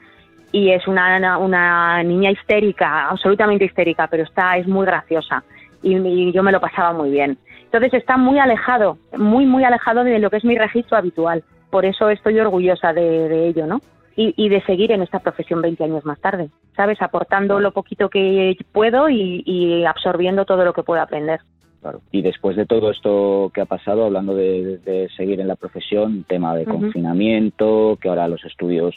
Y 0.51 0.69
es 0.69 0.87
una, 0.87 1.37
una 1.39 2.03
niña 2.03 2.31
histérica, 2.31 3.09
absolutamente 3.09 3.65
histérica, 3.65 4.07
pero 4.07 4.23
está, 4.23 4.57
es 4.57 4.67
muy 4.67 4.85
graciosa 4.85 5.43
y, 5.83 6.31
yo 6.31 6.43
me 6.43 6.51
lo 6.51 6.59
pasaba 6.59 6.93
muy 6.93 7.11
bien. 7.11 7.37
Entonces 7.65 7.93
está 7.93 8.17
muy 8.17 8.39
alejado, 8.39 8.97
muy, 9.17 9.45
muy 9.45 9.63
alejado 9.63 10.03
de 10.03 10.19
lo 10.19 10.29
que 10.29 10.37
es 10.37 10.45
mi 10.45 10.57
registro 10.57 10.97
habitual. 10.97 11.43
Por 11.69 11.85
eso 11.85 12.09
estoy 12.09 12.39
orgullosa 12.39 12.93
de, 12.93 13.29
de 13.29 13.47
ello, 13.47 13.67
¿no? 13.67 13.81
Y, 14.15 14.33
y, 14.37 14.49
de 14.49 14.61
seguir 14.61 14.91
en 14.91 15.01
esta 15.01 15.19
profesión 15.19 15.61
20 15.61 15.83
años 15.83 16.05
más 16.05 16.19
tarde, 16.19 16.49
¿sabes? 16.75 17.01
Aportando 17.01 17.59
lo 17.59 17.71
poquito 17.71 18.09
que 18.09 18.55
puedo 18.71 19.09
y, 19.09 19.41
y 19.43 19.85
absorbiendo 19.85 20.45
todo 20.45 20.63
lo 20.63 20.73
que 20.73 20.83
puedo 20.83 21.01
aprender. 21.01 21.39
Y 22.11 22.21
después 22.21 22.55
de 22.55 22.65
todo 22.65 22.91
esto 22.91 23.51
que 23.53 23.61
ha 23.61 23.65
pasado, 23.65 24.05
hablando 24.05 24.35
de, 24.35 25.09
seguir 25.15 25.39
en 25.39 25.47
la 25.47 25.55
profesión, 25.55 26.23
tema 26.27 26.55
de 26.55 26.65
confinamiento, 26.65 27.97
que 28.01 28.09
ahora 28.09 28.27
los 28.27 28.43
estudios 28.45 28.95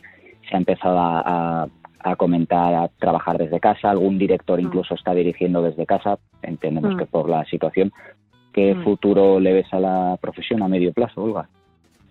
se 0.49 0.55
ha 0.55 0.59
empezado 0.59 0.99
a, 0.99 1.69
comentar, 2.17 2.75
a 2.75 2.89
trabajar 2.99 3.37
desde 3.37 3.59
casa, 3.59 3.91
algún 3.91 4.17
director 4.17 4.61
incluso 4.61 4.95
está 4.95 5.13
dirigiendo 5.13 5.61
desde 5.63 5.87
casa, 5.87 6.19
entendemos 6.43 6.97
que 6.97 7.07
por 7.07 7.29
la 7.29 7.45
situación. 7.47 7.93
¿Qué 8.53 8.75
futuro 8.85 9.41
le 9.41 9.53
ves 9.53 9.73
a 9.73 9.81
la 9.81 10.17
profesión 10.21 10.63
a 10.63 10.69
medio 10.69 10.93
plazo, 10.93 11.25
Olga? 11.25 11.49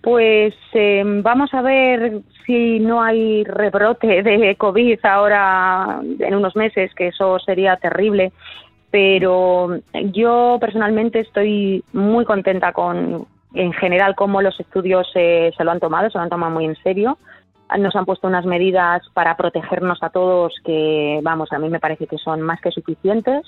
Pues 0.02 0.54
em, 0.74 1.24
vamos 1.24 1.52
a 1.56 1.64
ver 1.64 2.22
si 2.46 2.80
no 2.80 3.02
hay 3.02 3.44
rebrote 3.44 4.22
de 4.22 4.56
COVID 4.56 5.00
ahora 5.04 6.00
en 6.20 6.36
unos 6.36 6.56
meses, 6.56 6.94
que 6.94 7.08
eso 7.08 7.40
sería 7.40 7.78
terrible 7.78 8.32
pero 8.96 9.82
yo 10.14 10.58
personalmente 10.62 11.20
estoy 11.20 11.84
muy 11.92 12.24
contenta 12.24 12.72
con, 12.72 13.28
en 13.54 13.74
general 13.74 14.16
cómo 14.16 14.42
los 14.42 14.58
estudios 14.58 15.06
se 15.12 15.52
lo 15.60 15.72
han 15.72 15.82
tomado, 15.82 16.10
se 16.10 16.18
lo 16.18 16.24
han 16.24 16.30
tomado 16.30 16.54
muy 16.54 16.64
en 16.64 16.78
serio. 16.78 17.18
Nos 17.78 17.94
han 17.98 18.06
puesto 18.06 18.26
unas 18.30 18.46
medidas 18.46 19.02
para 19.14 19.36
protegernos 19.36 20.02
a 20.02 20.12
todos 20.12 20.54
que, 20.64 21.20
vamos, 21.24 21.52
a 21.52 21.60
mí 21.60 21.68
me 21.68 21.82
parece 21.82 22.08
que 22.08 22.18
son 22.18 22.42
más 22.42 22.62
que 22.62 22.72
suficientes. 22.72 23.42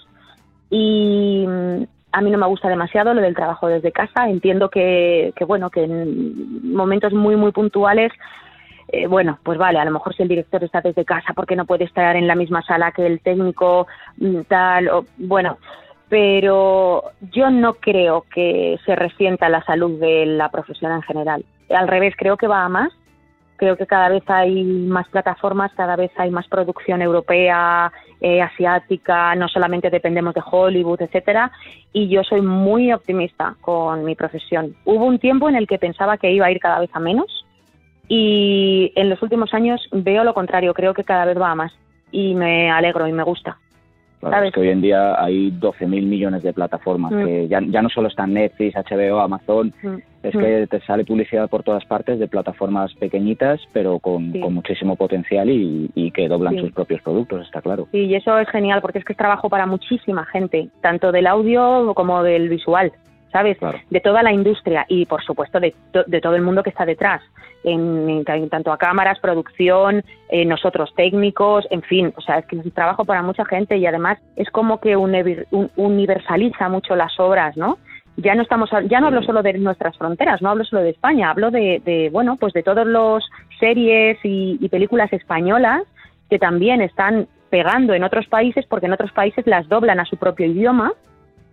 Y 0.70 1.46
mm, 1.48 1.84
a 2.12 2.20
mí 2.20 2.30
no 2.30 2.40
me 2.40 2.48
gusta 2.48 2.68
demasiado 2.68 3.14
lo 3.14 3.22
del 3.22 3.34
trabajo 3.34 3.70
desde 3.70 3.94
casa. 3.94 4.28
Entiendo 4.28 4.70
que, 4.70 5.32
que 5.34 5.46
bueno, 5.46 5.70
que 5.70 5.86
en 5.86 6.74
momentos 6.74 7.14
muy, 7.14 7.38
muy 7.38 7.54
puntuales 7.54 8.12
eh, 8.90 9.08
bueno, 9.08 9.38
pues 9.44 9.58
vale, 9.58 9.80
a 9.80 9.86
lo 9.86 9.92
mejor 9.92 10.16
si 10.16 10.24
el 10.24 10.30
director 10.30 10.64
está 10.64 10.82
desde 10.82 11.04
casa 11.04 11.34
porque 11.34 11.56
no 11.56 11.66
puede 11.66 11.84
estar 11.84 12.16
en 12.16 12.28
la 12.28 12.36
misma 12.36 12.62
sala 12.62 12.92
que 12.92 13.06
el 13.06 13.20
técnico, 13.20 13.88
mm, 14.18 14.42
tal, 14.48 14.88
o, 14.90 15.06
bueno, 15.18 15.58
pero 16.10 17.04
yo 17.34 17.50
no 17.50 17.74
creo 17.74 18.26
que 18.34 18.80
se 18.86 18.96
resienta 18.96 19.50
la 19.50 19.64
salud 19.64 20.00
de 20.00 20.26
la 20.26 20.50
profesión 20.50 20.94
en 20.94 21.02
general. 21.02 21.44
Al 21.70 21.88
revés, 21.88 22.16
creo 22.18 22.38
que 22.38 22.48
va 22.48 22.64
a 22.64 22.70
más. 22.70 22.94
Creo 23.58 23.76
que 23.76 23.88
cada 23.88 24.10
vez 24.10 24.24
hay 24.28 24.64
más 24.64 25.10
plataformas, 25.10 25.74
cada 25.76 25.96
vez 25.96 26.12
hay 26.18 26.30
más 26.30 26.48
producción 26.48 27.02
europea, 27.02 27.92
eh, 28.22 28.40
asiática, 28.40 29.34
no 29.34 29.48
solamente 29.48 29.90
dependemos 29.90 30.36
de 30.36 30.44
Hollywood, 30.46 31.02
etcétera, 31.02 31.52
y 31.92 32.08
yo 32.08 32.24
soy 32.24 32.42
muy 32.42 32.94
optimista 32.94 33.56
con 33.62 34.06
mi 34.06 34.14
profesión. 34.14 34.76
Hubo 34.86 35.06
un 35.06 35.18
tiempo 35.18 35.50
en 35.50 35.56
el 35.56 35.66
que 35.66 35.80
pensaba 35.80 36.18
que 36.18 36.32
iba 36.32 36.46
a 36.46 36.52
ir 36.52 36.60
cada 36.60 36.80
vez 36.80 36.92
a 36.94 37.00
menos 37.00 37.47
y 38.08 38.92
en 38.96 39.10
los 39.10 39.22
últimos 39.22 39.54
años 39.54 39.82
veo 39.92 40.24
lo 40.24 40.34
contrario, 40.34 40.74
creo 40.74 40.94
que 40.94 41.04
cada 41.04 41.26
vez 41.26 41.40
va 41.40 41.52
a 41.52 41.56
más 41.56 41.74
y 42.12 42.34
me 42.36 42.72
alegro 42.72 43.08
y 43.08 43.12
me 43.12 43.24
gusta. 43.24 43.58
Claro, 44.20 44.48
es 44.48 44.54
que 44.54 44.62
hoy 44.62 44.70
en 44.70 44.82
día 44.82 45.22
hay 45.24 45.52
12.000 45.52 45.88
millones 46.08 46.42
de 46.42 46.52
plataformas, 46.52 47.12
Mm. 47.12 47.24
que 47.26 47.48
ya, 47.48 47.60
ya 47.68 47.84
no 47.84 47.90
solo 47.90 48.08
están 48.08 48.34
Netflix, 48.34 48.76
HBO, 48.76 49.20
Amazon, 49.20 49.72
Mm. 49.84 49.98
es 50.24 50.36
que 50.36 50.68
te 50.68 50.80
sale 50.82 51.06
publicidad 51.06 51.48
por 51.48 51.62
todas 51.62 51.86
partes 51.86 52.18
de 52.18 52.28
plataformas 52.28 52.92
pequeñitas, 52.96 53.62
pero 53.74 54.00
con, 54.00 54.32
Sí. 54.34 54.40
con 54.40 54.56
muchísimo 54.56 54.96
potencial 54.96 55.50
y, 55.52 55.92
y 55.94 56.10
que 56.12 56.28
doblan 56.28 56.56
Sí. 56.56 56.62
sus 56.62 56.72
propios 56.72 57.00
productos, 57.04 57.46
está 57.46 57.62
claro. 57.62 57.88
Sí, 57.92 58.06
y 58.06 58.16
eso 58.16 58.40
es 58.40 58.50
genial 58.50 58.82
porque 58.82 58.98
es 58.98 59.06
que 59.06 59.14
es 59.14 59.18
trabajo 59.18 59.50
para 59.50 59.68
muchísima 59.68 60.26
gente, 60.26 60.70
tanto 60.82 61.12
del 61.12 61.28
audio 61.28 61.94
como 61.94 62.24
del 62.24 62.50
visual, 62.50 62.92
¿sabes? 63.32 63.60
Claro. 63.60 63.78
De 63.92 64.00
toda 64.02 64.24
la 64.24 64.34
industria 64.34 64.84
y, 64.90 65.06
por 65.06 65.22
supuesto, 65.24 65.60
de, 65.60 65.76
to- 65.94 66.06
de 66.08 66.22
todo 66.22 66.36
el 66.36 66.42
mundo 66.42 66.64
que 66.64 66.72
está 66.72 66.86
detrás, 66.88 67.22
en, 67.64 68.10
en- 68.10 68.24
en 68.28 68.50
tanto 68.50 68.72
a 68.72 68.78
cámaras, 68.78 69.20
producción, 69.20 70.04
eh, 70.30 70.46
nosotros 70.46 70.94
técnicos, 70.96 71.68
en 71.70 71.82
fin, 71.82 72.14
o 72.16 72.22
sea, 72.22 72.40
es 72.40 72.46
que 72.46 72.58
es 72.58 72.66
un 72.66 72.72
trabajo 72.72 73.06
para 73.06 73.22
mucha 73.24 73.46
gente 73.46 73.78
y 73.78 73.86
además 73.86 74.20
es 74.36 74.50
como 74.52 74.80
que 74.80 74.96
univer- 74.98 75.46
un- 75.52 75.70
universaliza 75.76 76.70
mucho 76.70 76.96
las 76.96 77.20
obras, 77.20 77.58
¿no? 77.58 77.78
Ya 78.20 78.34
no 78.34 78.42
estamos, 78.42 78.70
ya 78.90 79.00
no 79.00 79.08
hablo 79.08 79.22
solo 79.22 79.44
de 79.44 79.54
nuestras 79.54 79.96
fronteras, 79.98 80.42
no 80.42 80.50
hablo 80.50 80.64
solo 80.64 80.82
de 80.82 80.90
España, 80.90 81.30
hablo 81.30 81.52
de, 81.52 81.82
de 81.86 82.10
bueno, 82.12 82.36
pues 82.40 82.52
de 82.54 82.64
todos 82.64 82.88
los 82.88 83.24
series 83.60 84.18
y, 84.24 84.58
y 84.60 84.70
películas 84.70 85.14
españolas 85.14 85.84
que 86.30 86.40
también 86.40 86.82
están 86.82 87.28
pegando 87.50 87.94
en 87.94 88.04
otros 88.04 88.26
países 88.28 88.66
porque 88.66 88.88
en 88.88 88.94
otros 88.94 89.12
países 89.12 89.46
las 89.46 89.70
doblan 89.70 90.00
a 90.00 90.06
su 90.06 90.18
propio 90.18 90.48
idioma 90.48 90.94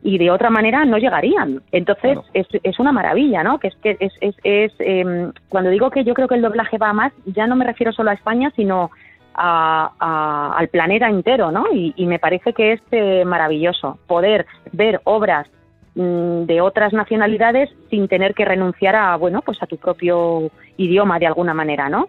y 0.04 0.18
de 0.18 0.30
otra 0.30 0.50
manera 0.50 0.84
no 0.84 0.98
llegarían. 0.98 1.62
Entonces 1.72 2.12
Claro. 2.12 2.24
es, 2.34 2.46
es 2.62 2.78
una 2.78 2.92
maravilla, 2.92 3.42
¿no? 3.42 3.58
Que 3.58 3.68
es 3.68 3.76
que 3.82 3.96
es, 3.98 4.12
es, 4.20 4.36
es 4.44 4.72
em, 4.78 5.32
cuando 5.48 5.70
digo 5.70 5.90
que 5.90 6.04
yo 6.04 6.14
creo 6.14 6.28
que 6.28 6.36
el 6.36 6.42
doblaje 6.42 6.78
va 6.78 6.90
a 6.90 6.92
más, 6.92 7.12
ya 7.24 7.46
no 7.46 7.56
me 7.56 7.64
refiero 7.64 7.90
solo 7.90 8.10
a 8.10 8.14
España, 8.14 8.52
sino 8.54 8.90
a- 9.34 9.90
a- 9.98 10.54
al 10.58 10.68
planeta 10.68 11.08
entero, 11.08 11.50
¿no? 11.50 11.64
Y, 11.72 11.92
y 11.96 12.06
me 12.06 12.18
parece 12.20 12.52
que 12.52 12.72
es 12.74 12.82
eh, 12.92 13.24
maravilloso 13.24 13.98
poder 14.06 14.46
ver 14.72 15.00
obras 15.04 15.48
mm, 15.96 16.42
de 16.44 16.60
otras 16.60 16.92
nacionalidades 16.92 17.70
sin 17.90 18.06
tener 18.06 18.34
que 18.34 18.44
renunciar 18.44 18.94
a 18.96 19.16
bueno 19.16 19.40
pues 19.42 19.60
a 19.62 19.66
tu 19.66 19.76
propio 19.78 20.50
idioma 20.76 21.18
de 21.18 21.26
alguna 21.28 21.54
manera 21.54 21.88
no 21.88 22.08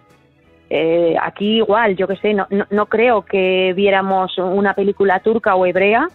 Eh, 0.69 1.15
aquí 1.21 1.57
igual 1.57 1.95
yo 1.95 2.07
que 2.07 2.15
sé 2.17 2.33
no, 2.33 2.47
no, 2.49 2.65
no 2.71 2.87
creo 2.87 3.21
que 3.23 3.73
viéramos 3.75 4.35
una 4.39 4.73
película 4.73 5.19
turca 5.19 5.53
o 5.55 5.65
hebrea 5.67 6.07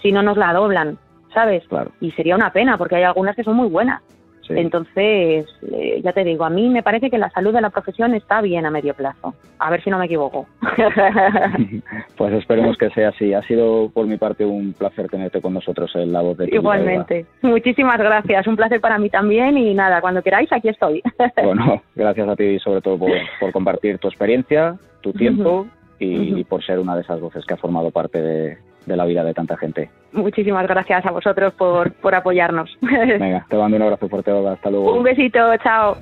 si 0.00 0.12
no 0.12 0.22
nos 0.22 0.36
la 0.36 0.52
doblan 0.52 0.96
sabes 1.32 1.66
Claro. 1.68 1.90
y 2.00 2.10
sería 2.12 2.34
una 2.36 2.52
pena 2.52 2.76
porque 2.78 2.96
hay 2.96 3.04
algunas 3.04 3.34
que 3.36 3.44
son 3.44 3.56
muy 3.56 3.68
buenas. 3.68 4.02
Sí. 4.46 4.54
entonces 4.56 5.44
eh, 5.70 6.00
ya 6.02 6.14
te 6.14 6.24
digo 6.24 6.42
a 6.42 6.48
mí 6.48 6.70
me 6.70 6.82
parece 6.82 7.10
que 7.10 7.18
la 7.18 7.28
salud 7.28 7.52
de 7.52 7.60
la 7.60 7.68
profesión 7.68 8.14
está 8.14 8.40
bien 8.40 8.64
a 8.64 8.70
medio 8.70 8.94
plazo. 8.94 9.34
A 9.58 9.70
ver 9.70 9.82
si 9.84 9.90
no 9.90 9.98
me 9.98 10.06
equivoco. 10.06 10.46
Pues 12.16 12.32
esperemos 12.32 12.76
que 12.78 12.88
sea 12.90 13.10
así. 13.10 13.34
Ha 13.34 13.42
sido 13.42 13.90
por 13.90 14.06
mi 14.06 14.16
parte 14.16 14.44
un 14.46 14.72
placer 14.72 15.08
tenerte 15.08 15.40
con 15.40 15.52
nosotros 15.54 15.90
en 15.94 16.12
La 16.12 16.20
Voz 16.22 16.38
de 16.38 16.48
igualmente. 16.50 17.26
Muchísimas 17.42 17.98
gracias. 17.98 18.46
Un 18.46 18.56
placer 18.56 18.80
para 18.80 18.98
mí 18.98 19.08
también 19.10 19.56
y 19.58 19.74
nada 19.74 20.00
cuando 20.00 20.22
queráis 20.22 20.50
aquí 20.52 20.68
estoy. 20.68 21.02
Bueno, 21.44 21.82
gracias 21.94 22.28
a 22.28 22.34
ti 22.36 22.58
sobre 22.58 22.80
todo 22.80 22.98
por, 22.98 23.10
por 23.40 23.52
compartir 23.52 23.98
tu 23.98 24.08
experiencia, 24.08 24.76
tu 25.02 25.12
tiempo 25.12 25.66
y 26.00 26.42
por 26.44 26.64
ser 26.64 26.78
una 26.78 26.94
de 26.94 27.02
esas 27.02 27.20
voces 27.20 27.44
que 27.44 27.54
ha 27.54 27.58
formado 27.58 27.90
parte 27.90 28.20
de, 28.20 28.58
de 28.88 28.96
la 28.96 29.04
vida 29.04 29.22
de 29.22 29.34
tanta 29.34 29.56
gente. 29.56 29.90
Muchísimas 30.12 30.66
gracias 30.66 31.04
a 31.04 31.10
vosotros 31.10 31.52
por, 31.54 31.92
por 31.92 32.14
apoyarnos. 32.14 32.76
Venga, 32.80 33.46
te 33.48 33.56
mando 33.56 33.76
un 33.76 33.82
abrazo 33.82 34.08
fuerte, 34.08 34.32
Olga. 34.32 34.52
Hasta 34.52 34.70
luego. 34.70 34.94
Un 34.96 35.04
besito, 35.04 35.38
chao. 35.58 35.96